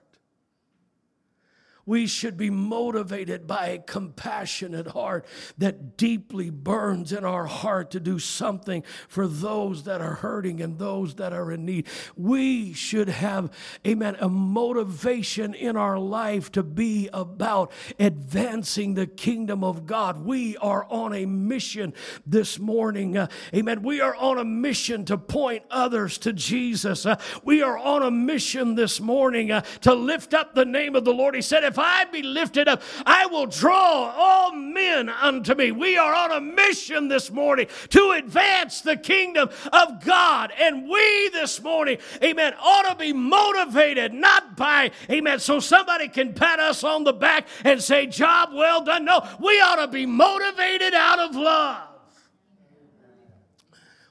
We 1.90 2.06
should 2.06 2.38
be 2.38 2.52
motivated 2.52 3.48
by 3.48 3.70
a 3.70 3.80
compassionate 3.80 4.86
heart 4.90 5.26
that 5.58 5.98
deeply 5.98 6.52
burns 6.52 7.12
in 7.12 7.26
our 7.26 7.48
heart 7.48 7.90
to 7.90 8.00
do 8.00 8.20
something 8.20 8.84
for 9.08 9.28
those 9.28 9.86
that 9.86 10.00
are 10.00 10.14
hurting 10.14 10.62
and 10.62 10.78
those 10.78 11.16
that 11.16 11.34
are 11.34 11.52
in 11.52 11.66
need. 11.66 11.88
We 12.16 12.74
should 12.74 13.10
have, 13.10 13.50
amen, 13.88 14.18
a 14.20 14.30
motivation 14.30 15.56
in 15.56 15.76
our 15.76 15.98
life 15.98 16.52
to 16.52 16.62
be 16.62 17.10
about 17.12 17.72
advancing 17.98 18.94
the 18.94 19.08
kingdom 19.08 19.64
of 19.64 19.88
God. 19.88 20.24
We 20.24 20.58
are 20.58 20.86
on 20.92 21.16
a 21.16 21.26
mission 21.26 21.96
this 22.24 22.60
morning. 22.60 23.18
Uh, 23.18 23.30
amen. 23.56 23.82
We 23.82 24.00
are 24.00 24.14
on 24.14 24.38
a 24.38 24.46
mission 24.46 25.06
to 25.06 25.18
point 25.18 25.64
others 25.72 26.20
to 26.20 26.34
Jesus. 26.34 27.08
Uh, 27.08 27.20
we 27.44 27.64
are 27.64 27.80
on 27.80 28.04
a 28.04 28.12
mission 28.12 28.76
this 28.76 29.02
morning 29.02 29.50
uh, 29.50 29.62
to 29.82 29.96
lift 29.96 30.36
up 30.36 30.54
the 30.54 30.66
name 30.66 30.96
of 30.96 31.04
the 31.04 31.14
Lord. 31.16 31.34
He 31.34 31.42
said, 31.42 31.64
If 31.64 31.79
I 31.80 32.06
be 32.06 32.22
lifted 32.22 32.68
up, 32.68 32.82
I 33.06 33.26
will 33.28 33.46
draw 33.46 34.14
all 34.16 34.52
men 34.52 35.10
unto 35.10 35.56
me. 35.56 35.72
We 35.72 35.98
are 35.98 36.14
on 36.14 36.32
a 36.32 36.42
mission 36.42 37.08
this 37.08 37.32
morning 37.32 37.68
to 37.90 38.12
advance 38.12 38.82
the 38.82 38.98
kingdom 38.98 39.50
of 39.72 40.04
God. 40.04 40.52
And 40.60 40.90
we 40.90 41.30
this 41.30 41.62
morning, 41.62 41.98
amen, 42.24 42.54
ought 42.62 42.90
to 42.90 42.96
be 42.96 43.14
motivated 43.14 44.14
not 44.14 44.56
by, 44.56 44.92
amen, 45.10 45.40
so 45.40 45.60
somebody 45.60 46.08
can 46.08 46.34
pat 46.34 46.60
us 46.60 46.84
on 46.84 47.04
the 47.04 47.14
back 47.14 47.48
and 47.64 47.82
say, 47.82 48.06
Job 48.06 48.50
well 48.54 48.84
done. 48.84 49.06
No, 49.06 49.28
we 49.40 49.60
ought 49.62 49.78
to 49.78 49.88
be 49.88 50.06
motivated 50.06 50.94
out 50.94 51.20
of 51.20 51.36
love 51.36 51.90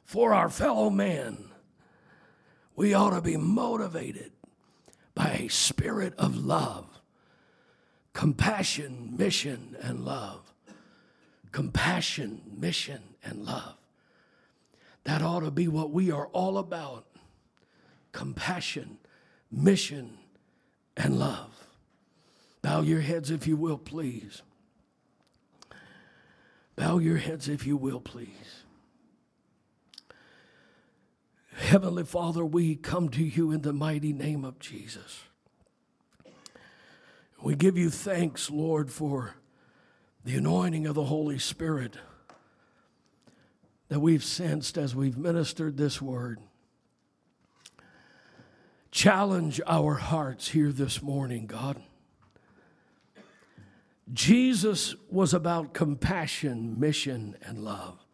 for 0.04 0.32
our 0.32 0.48
fellow 0.48 0.88
man. 0.88 1.50
We 2.74 2.94
ought 2.94 3.10
to 3.10 3.20
be 3.20 3.36
motivated 3.36 4.32
by 5.14 5.30
a 5.32 5.48
spirit 5.48 6.14
of 6.16 6.36
love 6.36 6.97
compassion, 8.18 9.14
mission, 9.16 9.76
and 9.80 10.04
love. 10.04 10.52
Compassion, 11.52 12.42
mission, 12.52 13.00
and 13.22 13.46
love. 13.46 13.76
That 15.04 15.22
ought 15.22 15.44
to 15.44 15.52
be 15.52 15.68
what 15.68 15.92
we 15.92 16.10
are 16.10 16.26
all 16.32 16.58
about 16.58 17.06
compassion, 18.10 18.98
mission, 19.52 20.18
and 20.96 21.16
love. 21.16 21.68
Bow 22.60 22.80
your 22.80 23.02
heads 23.02 23.30
if 23.30 23.46
you 23.46 23.56
will, 23.56 23.78
please. 23.78 24.42
Bow 26.74 26.98
your 26.98 27.18
heads 27.18 27.48
if 27.48 27.68
you 27.68 27.76
will, 27.76 28.00
please. 28.00 28.64
Heavenly 31.54 32.02
Father, 32.02 32.44
we 32.44 32.74
come 32.74 33.10
to 33.10 33.22
you 33.22 33.52
in 33.52 33.62
the 33.62 33.72
mighty 33.72 34.12
name 34.12 34.44
of 34.44 34.58
Jesus. 34.58 35.20
We 37.42 37.54
give 37.54 37.78
you 37.78 37.88
thanks, 37.88 38.50
Lord, 38.50 38.90
for 38.90 39.36
the 40.24 40.36
anointing 40.36 40.86
of 40.86 40.94
the 40.94 41.04
Holy 41.04 41.38
Spirit 41.38 41.96
that 43.88 44.00
we've 44.00 44.24
sensed 44.24 44.76
as 44.76 44.94
we've 44.94 45.16
ministered 45.16 45.76
this 45.76 46.02
word. 46.02 46.40
Challenge 48.90 49.60
our 49.66 49.94
hearts 49.94 50.48
here 50.48 50.72
this 50.72 51.00
morning, 51.02 51.46
God. 51.46 51.80
Jesus 54.12 54.96
was 55.10 55.32
about 55.32 55.74
compassion, 55.74 56.78
mission, 56.80 57.36
and 57.42 57.62
love. 57.62 58.04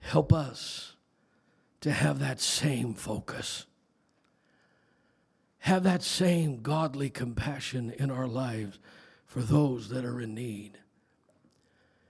Help 0.00 0.32
us 0.32 0.94
to 1.80 1.90
have 1.90 2.18
that 2.20 2.40
same 2.40 2.94
focus 2.94 3.66
have 5.62 5.84
that 5.84 6.02
same 6.02 6.60
godly 6.60 7.08
compassion 7.08 7.94
in 7.96 8.10
our 8.10 8.26
lives 8.26 8.80
for 9.26 9.40
those 9.40 9.90
that 9.90 10.04
are 10.04 10.20
in 10.20 10.34
need. 10.34 10.76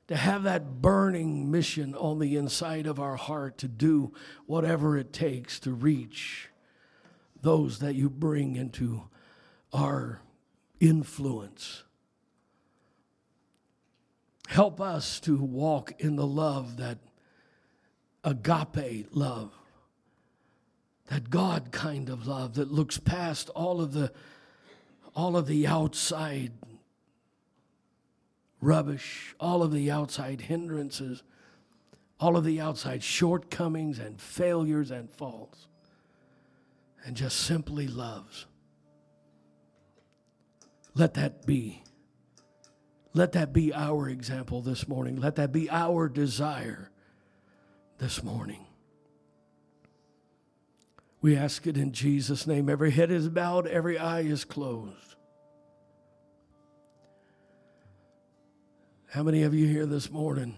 To 0.09 0.17
have 0.17 0.45
that 0.45 0.81
burning 0.81 1.51
mission 1.51 1.95
on 1.95 2.19
the 2.19 2.35
inside 2.37 2.87
of 2.87 2.99
our 2.99 3.17
heart 3.17 3.59
to 3.59 3.69
do 3.69 4.15
whatever 4.47 4.97
it 4.97 5.13
takes 5.13 5.61
to 5.61 5.73
reach 5.73 6.49
those 7.43 7.81
that 7.81 7.95
you 7.95 8.09
bring 8.09 8.57
into 8.57 9.03
our 9.71 10.23
influence. 10.81 11.85
Help 14.49 14.81
us 14.81 15.21
to 15.21 15.37
walk 15.37 15.93
in 15.99 16.17
the 16.17 16.27
love 16.27 16.79
that 16.79 17.01
agape 18.25 19.09
love 19.11 19.53
that 21.09 21.31
God 21.31 21.73
kind 21.73 22.09
of 22.09 22.27
love 22.27 22.55
that 22.55 22.73
looks 22.73 22.99
past 22.99 23.51
all 23.51 23.81
of 23.81 23.93
the 23.93 24.13
all 25.15 25.37
of 25.37 25.47
the 25.47 25.67
outside 25.67 26.53
rubbish, 28.63 29.35
all 29.39 29.63
of 29.63 29.73
the 29.73 29.91
outside 29.91 30.43
hindrances, 30.43 31.23
all 32.19 32.37
of 32.37 32.45
the 32.45 32.61
outside 32.61 33.03
shortcomings 33.03 33.99
and 33.99 34.21
failures 34.21 34.91
and 34.91 35.11
faults, 35.11 35.67
and 37.05 37.17
just 37.17 37.39
simply 37.41 37.87
loves. 37.87 38.47
Let 40.95 41.15
that 41.15 41.45
be. 41.47 41.83
Let 43.13 43.33
that 43.33 43.53
be 43.53 43.75
our 43.75 44.09
example 44.09 44.63
this 44.63 44.89
morning. 44.89 45.17
Let 45.17 45.37
that 45.37 45.53
be 45.53 45.69
our 45.69 46.09
desire 46.09 46.91
this 47.99 48.23
morning. 48.23 48.67
We 51.23 51.37
ask 51.37 51.69
it 51.69 51.77
in 51.77 51.93
Jesus' 51.93 52.49
name. 52.49 52.69
Every 52.69 52.91
head 52.91 53.13
is 53.13 53.29
bowed, 53.29 53.69
every 53.69 53.97
eye 53.97 54.23
is 54.23 54.45
closed. 54.45 55.15
How 59.11 59.23
many 59.23 59.45
of 59.45 59.55
you 59.55 59.69
here 59.69 59.87
this 59.87 60.11
morning 60.11 60.57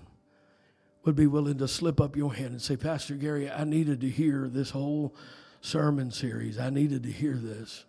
would 1.04 1.16
be 1.16 1.26
willing 1.26 1.58
to 1.58 1.68
slip 1.68 2.00
up 2.00 2.16
your 2.16 2.32
hand 2.32 2.52
and 2.52 2.62
say, 2.62 2.76
Pastor 2.76 3.14
Gary, 3.14 3.50
I 3.50 3.64
needed 3.64 4.00
to 4.00 4.08
hear 4.08 4.48
this 4.48 4.70
whole 4.70 5.14
sermon 5.60 6.10
series. 6.10 6.58
I 6.58 6.70
needed 6.70 7.02
to 7.02 7.12
hear 7.12 7.34
this. 7.34 7.84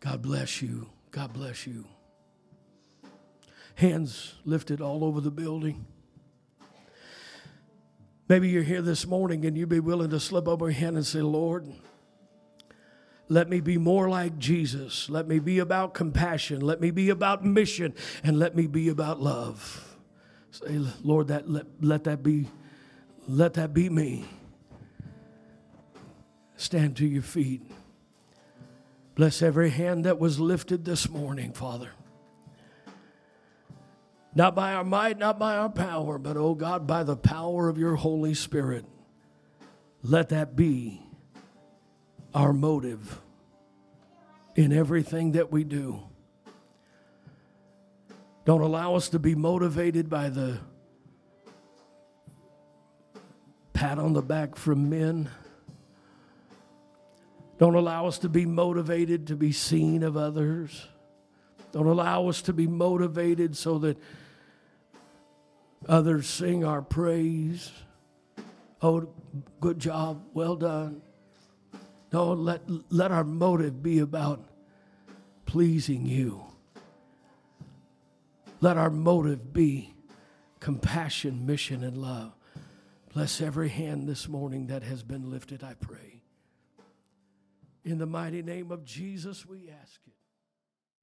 God 0.00 0.22
bless 0.22 0.62
you. 0.62 0.88
God 1.10 1.34
bless 1.34 1.66
you. 1.66 1.84
Hands 3.74 4.34
lifted 4.46 4.80
all 4.80 5.04
over 5.04 5.20
the 5.20 5.30
building. 5.30 5.84
Maybe 8.28 8.48
you're 8.48 8.62
here 8.62 8.82
this 8.82 9.06
morning 9.06 9.44
and 9.44 9.56
you'd 9.56 9.68
be 9.68 9.80
willing 9.80 10.10
to 10.10 10.20
slip 10.20 10.48
over 10.48 10.70
your 10.70 10.78
hand 10.78 10.96
and 10.96 11.04
say, 11.04 11.20
Lord, 11.20 11.70
let 13.28 13.48
me 13.48 13.60
be 13.60 13.78
more 13.78 14.08
like 14.08 14.38
Jesus. 14.38 15.10
Let 15.10 15.28
me 15.28 15.38
be 15.38 15.58
about 15.58 15.94
compassion. 15.94 16.60
Let 16.60 16.80
me 16.80 16.90
be 16.90 17.10
about 17.10 17.44
mission. 17.44 17.94
And 18.22 18.38
let 18.38 18.54
me 18.54 18.66
be 18.66 18.88
about 18.88 19.20
love. 19.20 19.96
Say, 20.50 20.78
Lord, 21.02 21.28
that 21.28 21.50
let, 21.50 21.66
let 21.80 22.04
that 22.04 22.22
be, 22.22 22.48
let 23.28 23.54
that 23.54 23.74
be 23.74 23.88
me. 23.88 24.24
Stand 26.56 26.96
to 26.98 27.06
your 27.06 27.22
feet. 27.22 27.62
Bless 29.16 29.42
every 29.42 29.70
hand 29.70 30.04
that 30.04 30.18
was 30.18 30.40
lifted 30.40 30.84
this 30.84 31.08
morning, 31.08 31.52
Father. 31.52 31.90
Not 34.34 34.54
by 34.54 34.74
our 34.74 34.84
might, 34.84 35.18
not 35.18 35.38
by 35.38 35.56
our 35.56 35.68
power, 35.68 36.18
but, 36.18 36.36
oh 36.36 36.54
God, 36.54 36.86
by 36.86 37.04
the 37.04 37.16
power 37.16 37.68
of 37.68 37.78
your 37.78 37.94
Holy 37.94 38.34
Spirit. 38.34 38.84
Let 40.02 40.30
that 40.30 40.56
be 40.56 41.00
our 42.34 42.52
motive 42.52 43.20
in 44.56 44.72
everything 44.72 45.32
that 45.32 45.52
we 45.52 45.64
do. 45.64 46.02
Don't 48.44 48.60
allow 48.60 48.94
us 48.96 49.08
to 49.10 49.18
be 49.18 49.34
motivated 49.34 50.10
by 50.10 50.28
the 50.28 50.58
pat 53.72 53.98
on 53.98 54.12
the 54.12 54.22
back 54.22 54.56
from 54.56 54.90
men. 54.90 55.30
Don't 57.58 57.74
allow 57.74 58.06
us 58.06 58.18
to 58.18 58.28
be 58.28 58.44
motivated 58.44 59.28
to 59.28 59.36
be 59.36 59.52
seen 59.52 60.02
of 60.02 60.16
others. 60.16 60.88
Don't 61.72 61.86
allow 61.86 62.28
us 62.28 62.42
to 62.42 62.52
be 62.52 62.66
motivated 62.66 63.56
so 63.56 63.78
that 63.78 63.96
Others 65.88 66.26
sing 66.26 66.64
our 66.64 66.82
praise. 66.82 67.70
Oh, 68.80 69.08
good 69.60 69.78
job, 69.78 70.24
well 70.32 70.56
done. 70.56 71.02
No, 72.12 72.32
let, 72.32 72.62
let 72.90 73.10
our 73.10 73.24
motive 73.24 73.82
be 73.82 73.98
about 73.98 74.44
pleasing 75.46 76.06
you. 76.06 76.44
Let 78.60 78.76
our 78.76 78.90
motive 78.90 79.52
be 79.52 79.94
compassion, 80.60 81.44
mission, 81.44 81.84
and 81.84 81.98
love. 81.98 82.32
Bless 83.12 83.40
every 83.40 83.68
hand 83.68 84.08
this 84.08 84.28
morning 84.28 84.68
that 84.68 84.82
has 84.82 85.02
been 85.02 85.30
lifted, 85.30 85.62
I 85.62 85.74
pray. 85.74 86.22
In 87.84 87.98
the 87.98 88.06
mighty 88.06 88.42
name 88.42 88.70
of 88.70 88.84
Jesus, 88.84 89.44
we 89.44 89.68
ask 89.68 90.00
it. 90.06 90.13